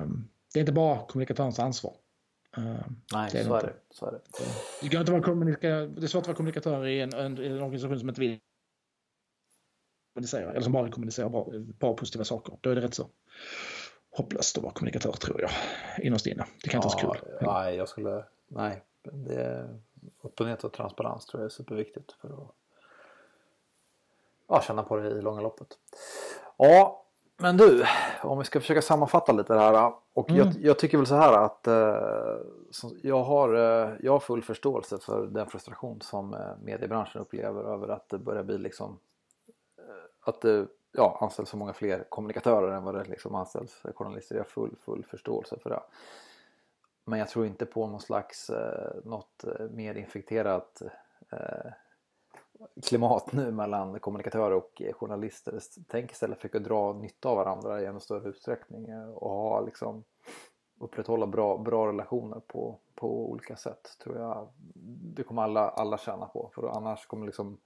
um, 0.03 0.29
det 0.53 0.59
är 0.59 0.61
inte 0.61 0.71
bara 0.73 1.05
kommunikatörens 1.05 1.59
ansvar. 1.59 1.93
Uh, 2.57 2.63
Nej, 3.13 3.29
det 3.31 3.39
är 3.39 3.43
så, 3.43 3.55
är 3.55 3.61
det. 3.61 3.73
så 3.89 4.05
är 4.05 4.11
det. 4.11 4.21
Det, 4.81 4.89
går 4.89 4.99
inte 4.99 5.11
vara 5.11 5.23
kommunika 5.23 5.69
det 5.69 6.03
är 6.03 6.07
svårt 6.07 6.21
att 6.21 6.27
vara 6.27 6.37
kommunikatör 6.37 6.87
i 6.87 7.01
en, 7.01 7.13
en, 7.13 7.37
en 7.37 7.61
organisation 7.61 7.99
som 7.99 8.09
inte 8.09 8.21
vill 8.21 8.39
kommunicera, 10.13 10.51
eller 10.51 10.61
som 10.61 10.73
bara 10.73 10.91
kommunicerar 10.91 11.29
bra, 11.29 11.51
bara 11.79 11.93
positiva 11.93 12.23
saker. 12.23 12.57
Då 12.61 12.69
är 12.69 12.75
det 12.75 12.81
rätt 12.81 12.93
så 12.93 13.09
hopplöst 14.11 14.57
att 14.57 14.63
vara 14.63 14.73
kommunikatör 14.73 15.11
tror 15.11 15.41
jag, 15.41 15.51
innerst 16.05 16.27
inne. 16.27 16.45
Det 16.63 16.69
kan 16.69 16.77
inte 16.77 16.87
vara 16.87 16.99
så 16.99 17.23
kul. 17.23 17.31
Nej, 17.41 17.75
jag 17.75 17.89
skulle, 17.89 18.25
nej, 18.47 18.83
det, 19.03 19.69
öppenhet 20.23 20.63
och 20.63 20.73
transparens 20.73 21.25
tror 21.25 21.41
jag 21.41 21.45
är 21.45 21.53
superviktigt 21.53 22.11
för 22.11 22.27
att 22.27 22.55
ja, 24.53 24.61
känna 24.61 24.83
på 24.83 24.97
det 24.97 25.09
i 25.09 25.21
långa 25.21 25.41
loppet. 25.41 25.67
Ja, 26.57 27.03
men 27.37 27.57
du, 27.57 27.85
om 28.21 28.39
vi 28.39 28.45
ska 28.45 28.59
försöka 28.59 28.81
sammanfatta 28.81 29.31
lite 29.31 29.53
det 29.53 29.59
här. 29.59 29.93
Och 30.13 30.29
mm. 30.29 30.41
jag, 30.41 30.55
jag, 30.61 30.79
tycker 30.79 30.97
väl 30.97 31.07
så 31.07 31.15
här 31.15 31.33
att 31.33 31.67
eh, 31.67 32.37
jag, 33.01 33.23
har, 33.23 33.53
eh, 33.53 33.89
jag 33.99 34.11
har 34.11 34.19
full 34.19 34.43
förståelse 34.43 34.97
för 34.97 35.25
den 35.25 35.47
frustration 35.47 36.01
som 36.01 36.33
eh, 36.33 36.39
mediebranschen 36.63 37.21
upplever 37.21 37.63
över 37.63 37.87
att 37.87 38.09
det 38.09 38.17
börjar 38.17 38.43
bli 38.43 38.57
liksom 38.57 38.99
eh, 39.77 40.29
att 40.29 40.41
det 40.41 40.67
ja, 40.91 41.17
anställs 41.21 41.49
så 41.49 41.57
många 41.57 41.73
fler 41.73 42.05
kommunikatörer 42.09 42.71
än 42.71 42.83
vad 42.83 42.95
det 42.95 43.03
liksom 43.03 43.35
anställs 43.35 43.81
journalister. 43.95 44.35
Jag 44.35 44.43
har 44.43 44.49
full, 44.49 44.75
full 44.85 45.05
förståelse 45.05 45.57
för 45.63 45.69
det. 45.69 45.79
Men 47.05 47.19
jag 47.19 47.29
tror 47.29 47.45
inte 47.45 47.65
på 47.65 47.87
någon 47.87 48.01
slags 48.01 48.49
eh, 48.49 48.95
något 49.03 49.43
eh, 49.43 49.65
mer 49.71 49.95
infekterat 49.95 50.81
eh, 51.31 51.71
klimat 52.83 53.31
nu 53.31 53.51
mellan 53.51 53.99
kommunikatörer 53.99 54.55
och 54.55 54.81
journalister. 54.93 55.59
Tänk 55.87 56.11
istället 56.11 56.39
för 56.39 56.57
att 56.57 56.63
dra 56.63 56.93
nytta 56.93 57.29
av 57.29 57.37
varandra 57.37 57.81
i 57.81 57.85
ännu 57.85 57.99
större 57.99 58.29
utsträckning 58.29 59.07
och 59.07 59.31
ha 59.31 59.61
liksom 59.61 60.03
upprätthålla 60.79 61.27
bra, 61.27 61.57
bra 61.57 61.87
relationer 61.87 62.39
på, 62.47 62.79
på 62.95 63.29
olika 63.31 63.55
sätt 63.55 63.97
tror 64.03 64.17
jag 64.17 64.47
det 65.15 65.23
kommer 65.23 65.41
alla, 65.41 65.69
alla 65.69 65.97
tjäna 65.97 66.25
på 66.25 66.51
för 66.55 66.77
annars 66.77 67.05
kommer 67.05 67.25
liksom 67.25 67.57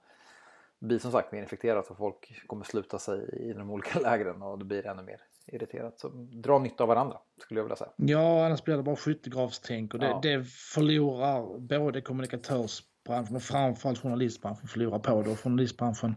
bli 0.78 0.98
som 0.98 1.12
sagt 1.12 1.32
mer 1.32 1.42
infekterat 1.42 1.90
och 1.90 1.96
folk 1.96 2.46
kommer 2.46 2.64
sluta 2.64 2.98
sig 2.98 3.28
i 3.32 3.52
de 3.52 3.70
olika 3.70 3.98
lägren 4.00 4.42
och 4.42 4.58
det 4.58 4.64
blir 4.64 4.86
ännu 4.86 5.02
mer 5.02 5.20
irriterat. 5.46 6.00
Så 6.00 6.08
dra 6.14 6.58
nytta 6.58 6.84
av 6.84 6.88
varandra 6.88 7.18
skulle 7.40 7.60
jag 7.60 7.64
vilja 7.64 7.76
säga. 7.76 7.90
Ja, 7.96 8.46
annars 8.46 8.64
blir 8.64 8.76
det 8.76 8.82
bara 8.82 8.96
skyttegravstänk 8.96 9.94
och 9.94 10.00
det, 10.00 10.06
ja. 10.06 10.20
det 10.22 10.44
förlorar 10.48 11.58
både 11.58 12.00
kommunikatörs 12.00 12.82
branschen 13.08 13.36
och 13.36 13.42
framförallt 13.42 13.98
journalistbranschen 13.98 14.68
förlorar 14.68 14.98
på 14.98 15.22
det 15.22 15.30
och 15.30 15.40
journalistbranschen 15.40 16.16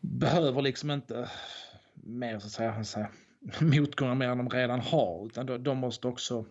behöver 0.00 0.62
liksom 0.62 0.90
inte 0.90 1.30
mer 1.94 2.38
så 2.38 2.46
att 2.46 2.52
säga, 2.52 2.84
säga 2.84 3.08
motgångar 3.60 4.14
mer 4.14 4.28
än 4.28 4.38
de 4.38 4.48
redan 4.48 4.80
har. 4.80 5.26
Utan 5.26 5.46
de, 5.46 5.62
de 5.62 5.78
måste 5.78 6.08
också 6.08 6.44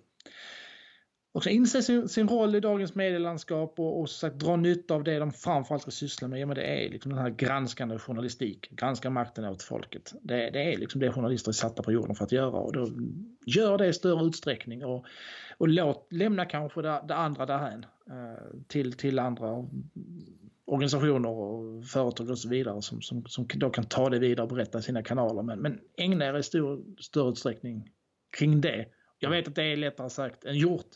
också 1.34 1.50
inse 1.50 1.84
sin, 1.84 2.10
sin 2.10 2.28
roll 2.28 2.56
i 2.56 2.60
dagens 2.60 2.96
medielandskap 2.96 3.80
och, 3.80 4.00
och 4.00 4.10
sagt, 4.10 4.36
dra 4.36 4.56
nytta 4.56 4.94
av 4.94 5.04
det 5.04 5.20
de 5.20 5.32
framförallt 5.32 5.82
ska 5.82 5.92
syssla 5.92 6.28
med. 6.28 6.40
Ja, 6.40 6.46
men 6.46 6.56
det 6.56 6.86
är 6.86 6.90
liksom 6.90 7.12
den 7.12 7.22
här 7.22 7.30
granskande 7.30 8.00
journalistik, 8.00 8.70
granska 8.72 9.10
makten 9.10 9.46
åt 9.46 9.64
folket. 9.64 10.14
Det, 10.22 10.50
det 10.50 10.74
är 10.74 10.78
liksom 10.78 11.02
det 11.02 11.12
journalister 11.12 11.52
är 11.52 11.54
satta 11.54 11.84
på 11.84 11.92
jorden 11.92 12.16
för 12.16 12.26
att 12.26 12.32
göra 12.32 12.58
och 12.58 12.74
då 12.74 12.90
gör 13.46 13.78
det 13.78 13.88
i 13.88 13.94
större 13.94 14.26
utsträckning 14.26 14.86
och, 14.86 15.06
och 15.62 15.68
låt, 15.68 16.08
lämna 16.12 16.46
kanske 16.46 16.82
det, 16.82 17.04
det 17.08 17.16
andra 17.16 17.46
därhän 17.46 17.86
eh, 18.10 18.60
till, 18.68 18.94
till 18.94 19.20
andra 19.20 19.68
organisationer 20.66 21.30
och 21.30 21.86
företag 21.86 22.30
och 22.30 22.38
så 22.38 22.50
vidare 22.50 22.82
som, 22.82 23.02
som, 23.02 23.26
som 23.26 23.48
då 23.56 23.70
kan 23.70 23.84
ta 23.84 24.10
det 24.10 24.20
vidare 24.20 24.44
och 24.44 24.54
berätta 24.54 24.80
i 24.80 24.82
sina 24.82 25.04
kanaler. 25.04 25.44
Men, 25.44 25.60
men 25.60 25.80
ägna 25.98 26.26
er 26.26 26.38
i 26.38 26.44
stor, 26.44 26.84
större 27.00 27.30
utsträckning 27.30 27.90
kring 28.38 28.62
det. 28.62 28.86
Jag 29.20 29.30
vet 29.30 29.48
att 29.48 29.56
det 29.56 29.64
är 29.64 29.78
lättare 29.78 30.10
sagt 30.10 30.46
än 30.46 30.58
gjort 30.58 30.90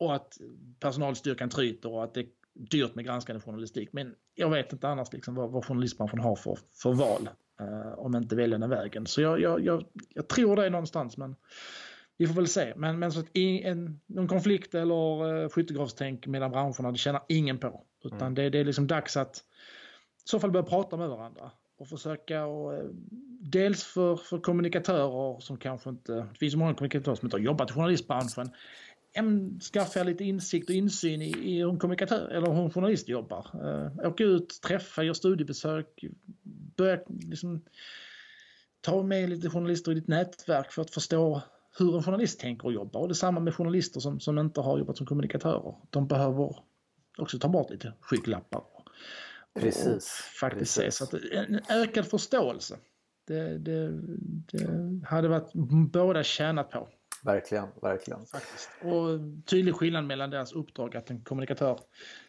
och 0.00 0.14
att 0.14 0.38
personalstyrkan 0.80 1.48
tryter 1.48 1.92
och 1.92 2.04
att 2.04 2.14
det 2.14 2.20
är 2.20 2.28
dyrt 2.54 2.94
med 2.94 3.04
granskande 3.04 3.40
journalistik. 3.40 3.88
Men 3.92 4.14
jag 4.34 4.50
vet 4.50 4.72
inte 4.72 4.88
annars 4.88 5.12
liksom 5.12 5.34
vad, 5.34 5.50
vad 5.50 5.64
journalistbranschen 5.64 6.18
har 6.18 6.36
för, 6.36 6.58
för 6.82 6.92
val 6.92 7.28
eh, 7.60 7.98
om 7.98 8.16
inte 8.16 8.36
välja 8.36 8.58
den 8.58 8.70
vägen. 8.70 9.06
Så 9.06 9.20
jag, 9.20 9.40
jag, 9.40 9.64
jag, 9.64 9.84
jag 10.08 10.28
tror 10.28 10.56
det 10.56 10.66
är 10.66 10.70
någonstans 10.70 11.16
men 11.16 11.36
vi 12.22 12.28
får 12.28 12.34
väl 12.34 12.48
se. 12.48 12.72
Men, 12.76 12.98
men 12.98 13.12
så 13.12 13.20
att 13.20 13.36
i 13.36 13.62
en, 13.62 14.00
någon 14.06 14.28
konflikt 14.28 14.74
eller 14.74 15.26
uh, 15.26 15.48
skyttegravstänk 15.48 16.26
mellan 16.26 16.50
branscherna 16.50 16.92
det 16.92 16.98
tjänar 16.98 17.22
ingen 17.28 17.58
på. 17.58 17.84
Utan 18.04 18.20
mm. 18.20 18.34
det, 18.34 18.50
det 18.50 18.58
är 18.58 18.64
liksom 18.64 18.86
dags 18.86 19.16
att 19.16 19.36
i 19.36 20.28
så 20.28 20.40
fall 20.40 20.50
börja 20.50 20.66
prata 20.66 20.96
med 20.96 21.08
varandra 21.08 21.50
och 21.78 21.88
försöka 21.88 22.44
och, 22.44 22.74
eh, 22.74 22.84
dels 23.40 23.84
för, 23.84 24.16
för 24.16 24.38
kommunikatörer 24.38 25.40
som 25.40 25.56
kanske 25.56 25.90
inte, 25.90 26.12
det 26.12 26.38
finns 26.38 26.56
många 26.56 26.74
kommunikatörer 26.74 27.14
som 27.14 27.26
inte 27.26 27.36
har 27.36 27.42
jobbat 27.42 27.70
i 27.70 27.72
journalistbranschen, 27.72 28.50
skaffa 29.72 30.02
lite 30.02 30.24
insikt 30.24 30.68
och 30.68 30.74
insyn 30.74 31.22
i, 31.22 31.30
i 31.30 31.58
hur 31.58 31.70
en 31.70 31.78
kommunikatör 31.78 32.28
eller 32.28 32.52
hur 32.52 32.64
en 32.64 32.70
journalist 32.70 33.08
jobbar. 33.08 33.46
Uh, 33.54 34.08
åka 34.08 34.24
ut, 34.24 34.60
träffa, 34.62 35.02
göra 35.02 35.14
studiebesök, 35.14 36.04
börja 36.76 36.98
liksom 37.08 37.64
ta 38.80 39.02
med 39.02 39.30
lite 39.30 39.50
journalister 39.50 39.92
i 39.92 39.94
ditt 39.94 40.08
nätverk 40.08 40.72
för 40.72 40.82
att 40.82 40.90
förstå 40.90 41.42
hur 41.78 41.96
en 41.96 42.02
journalist 42.02 42.40
tänker 42.40 42.66
och 42.66 42.72
jobbar. 42.72 43.00
Och 43.00 43.08
detsamma 43.08 43.40
med 43.40 43.54
journalister 43.54 44.00
som, 44.00 44.20
som 44.20 44.38
inte 44.38 44.60
har 44.60 44.78
jobbat 44.78 44.96
som 44.96 45.06
kommunikatörer. 45.06 45.74
De 45.90 46.06
behöver 46.06 46.56
också 47.18 47.38
ta 47.38 47.48
bort 47.48 47.70
lite 47.70 47.92
skygglappar. 48.00 48.62
Precis. 49.54 49.86
Och 49.86 50.02
faktiskt 50.40 50.76
Precis. 50.76 50.94
se. 50.98 51.04
Så 51.04 51.16
att 51.16 51.22
en 51.32 51.60
ökad 51.68 52.06
förståelse. 52.06 52.78
Det, 53.26 53.58
det, 53.58 53.90
det 54.52 55.06
hade 55.06 55.28
varit 55.28 55.52
båda 55.92 56.22
tjänat 56.22 56.70
på. 56.70 56.88
Verkligen, 57.24 57.68
verkligen. 57.82 58.26
Faktiskt. 58.26 58.70
Och 58.82 59.20
tydlig 59.46 59.74
skillnad 59.74 60.04
mellan 60.04 60.30
deras 60.30 60.52
uppdrag 60.52 60.96
att 60.96 61.10
en 61.10 61.20
kommunikatör 61.24 61.78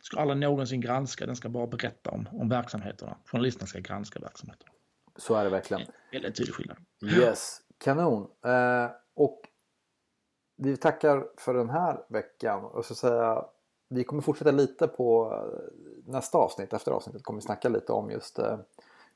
ska 0.01 0.19
aldrig 0.19 0.39
någonsin 0.39 0.81
granska, 0.81 1.25
den 1.25 1.35
ska 1.35 1.49
bara 1.49 1.67
berätta 1.67 2.09
om, 2.09 2.27
om 2.31 2.49
verksamheterna. 2.49 3.17
Journalisterna 3.25 3.67
ska 3.67 3.79
granska 3.79 4.19
verksamheterna. 4.19 4.71
Så 5.17 5.35
är 5.35 5.43
det 5.43 5.49
verkligen. 5.49 5.83
Väldigt 6.11 6.35
tydlig 6.35 6.55
skillnad. 6.55 6.77
Yes, 7.03 7.61
kanon. 7.77 8.27
Eh, 8.45 8.91
och 9.15 9.49
vi 10.55 10.77
tackar 10.77 11.27
för 11.37 11.53
den 11.53 11.69
här 11.69 12.05
veckan. 12.07 12.65
Och 12.65 12.85
så 12.85 12.95
säga, 12.95 13.45
vi 13.89 14.03
kommer 14.03 14.21
fortsätta 14.21 14.51
lite 14.51 14.87
på 14.87 15.33
eh, 15.33 16.11
nästa 16.11 16.37
avsnitt. 16.37 16.73
Efter 16.73 16.91
avsnittet 16.91 17.23
kommer 17.23 17.39
vi 17.39 17.45
snacka 17.45 17.69
lite 17.69 17.93
om 17.93 18.11
just 18.11 18.39
eh, 18.39 18.57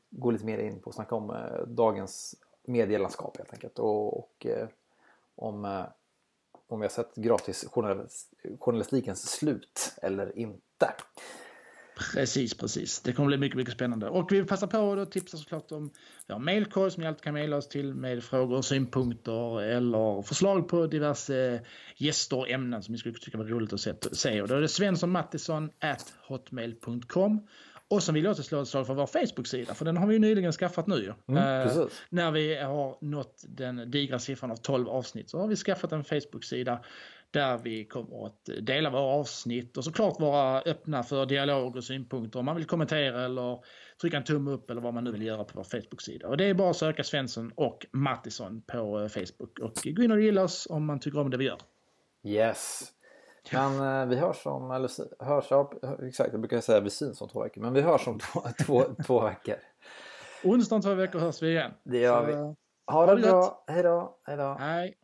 gå 0.09 0.31
lite 0.31 0.45
mer 0.45 0.57
in 0.57 0.79
på 0.79 0.87
och 0.87 0.93
snacka 0.93 1.15
om 1.15 1.29
eh, 1.29 1.67
dagens 1.67 2.35
medielandskap 2.63 3.37
helt 3.37 3.53
enkelt. 3.53 3.79
Och, 3.79 4.17
och 4.17 4.47
om, 5.35 5.85
om 6.67 6.79
vi 6.79 6.83
har 6.83 6.89
sett 6.89 7.15
gratis 7.15 7.65
journalistikens 8.59 9.29
slut 9.29 9.93
eller 10.01 10.37
inte. 10.37 10.93
Precis, 11.97 12.53
precis. 12.53 12.99
Det 12.99 13.13
kommer 13.13 13.27
bli 13.27 13.37
mycket, 13.37 13.57
mycket 13.57 13.73
spännande. 13.73 14.09
Och 14.09 14.31
vi 14.31 14.37
vill 14.37 14.47
passa 14.47 14.67
på 14.67 14.93
att 14.93 15.11
tipsa 15.11 15.37
såklart 15.37 15.71
om 15.71 15.91
vi 16.27 16.33
har 16.33 16.39
mailkorg 16.39 16.91
som 16.91 17.01
ni 17.01 17.07
alltid 17.07 17.23
kan 17.23 17.33
mejla 17.33 17.57
oss 17.57 17.67
till 17.67 17.93
med 17.93 18.23
frågor, 18.23 18.61
synpunkter 18.61 19.61
eller 19.61 20.21
förslag 20.21 20.67
på 20.67 20.87
diverse 20.87 21.61
gäster 21.97 22.37
och 22.37 22.49
ämnen 22.49 22.83
som 22.83 22.91
ni 22.91 22.97
skulle 22.97 23.15
tycka 23.15 23.37
var 23.37 23.45
roligt 23.45 23.73
att 23.73 24.17
se. 24.17 24.41
Och 24.41 24.47
då 24.47 24.55
är 24.55 24.61
det 24.61 24.67
svenssonmattisson 24.67 25.69
at 25.79 26.13
hotmail.com 26.27 27.47
och 27.89 28.03
så 28.03 28.11
vill 28.11 28.23
jag 28.23 28.31
också 28.31 28.43
slå 28.43 28.61
ett 28.61 28.67
slag 28.67 28.87
för 28.87 28.93
vår 28.93 29.05
Facebook-sida, 29.05 29.73
för 29.73 29.85
den 29.85 29.97
har 29.97 30.07
vi 30.07 30.13
ju 30.13 30.19
nyligen 30.19 30.51
skaffat 30.51 30.87
nu. 30.87 31.13
Mm, 31.27 31.67
eh, 31.67 31.85
när 32.09 32.31
vi 32.31 32.55
har 32.55 32.97
nått 33.01 33.45
den 33.47 33.91
digra 33.91 34.19
siffran 34.19 34.51
av 34.51 34.55
12 34.55 34.89
avsnitt 34.89 35.29
så 35.29 35.39
har 35.39 35.47
vi 35.47 35.55
skaffat 35.55 35.91
en 35.91 36.03
Facebook-sida 36.03 36.79
där 37.37 37.57
vi 37.57 37.85
kommer 37.85 38.25
att 38.25 38.49
dela 38.61 38.89
våra 38.89 39.01
avsnitt 39.01 39.77
och 39.77 39.83
såklart 39.83 40.19
vara 40.19 40.61
öppna 40.61 41.03
för 41.03 41.25
dialog 41.25 41.75
och 41.75 41.83
synpunkter 41.83 42.39
om 42.39 42.45
man 42.45 42.55
vill 42.55 42.65
kommentera 42.65 43.25
eller 43.25 43.59
trycka 44.01 44.17
en 44.17 44.23
tumme 44.23 44.51
upp 44.51 44.69
eller 44.69 44.81
vad 44.81 44.93
man 44.93 45.03
nu 45.03 45.11
vill 45.11 45.21
göra 45.21 45.43
på 45.43 45.51
vår 45.55 45.63
Facebook-sida. 45.63 46.27
Och 46.27 46.37
det 46.37 46.45
är 46.45 46.53
bara 46.53 46.69
att 46.69 46.77
söka 46.77 47.03
Svensson 47.03 47.51
och 47.55 47.85
Mattisson 47.91 48.61
på 48.61 49.01
eh, 49.01 49.07
Facebook 49.07 49.59
och 49.59 49.73
gå 49.83 50.03
in 50.03 50.11
och 50.11 50.21
gilla 50.21 50.43
oss 50.43 50.67
om 50.69 50.85
man 50.85 50.99
tycker 50.99 51.19
om 51.19 51.29
det 51.29 51.37
vi 51.37 51.45
gör. 51.45 51.57
Yes. 52.23 52.91
Men 53.51 54.01
eh, 54.01 54.07
vi 54.07 54.15
hörs 54.15 54.45
om, 54.45 54.71
eller 54.71 55.23
hörs, 55.25 55.45
ja, 55.49 55.71
exakt 56.07 56.31
jag 56.31 56.41
brukar 56.41 56.61
säga 56.61 56.79
vi 56.79 56.89
syns 56.89 57.21
om 57.21 57.29
två 57.29 57.43
veckor. 57.43 57.61
Men 57.61 57.73
vi 57.73 57.81
hörs 57.81 58.07
om 58.07 58.19
två, 58.19 58.41
två, 58.65 58.83
två 59.05 59.23
veckor. 59.23 59.55
Onsdag 60.43 60.75
om 60.75 60.81
två 60.81 60.93
veckor 60.93 61.19
hörs 61.19 61.41
vi 61.41 61.49
igen. 61.49 61.71
Det 61.83 61.97
gör 61.99 62.21
Så, 62.21 62.27
vi. 62.27 62.33
Ha 62.33 63.05
det, 63.05 63.11
ha 63.11 63.15
det 63.15 63.21
bra. 63.21 63.63
Hej 63.67 63.83
då. 63.83 64.19
Hej 64.23 64.37
då. 64.37 64.57
Hej. 64.59 64.97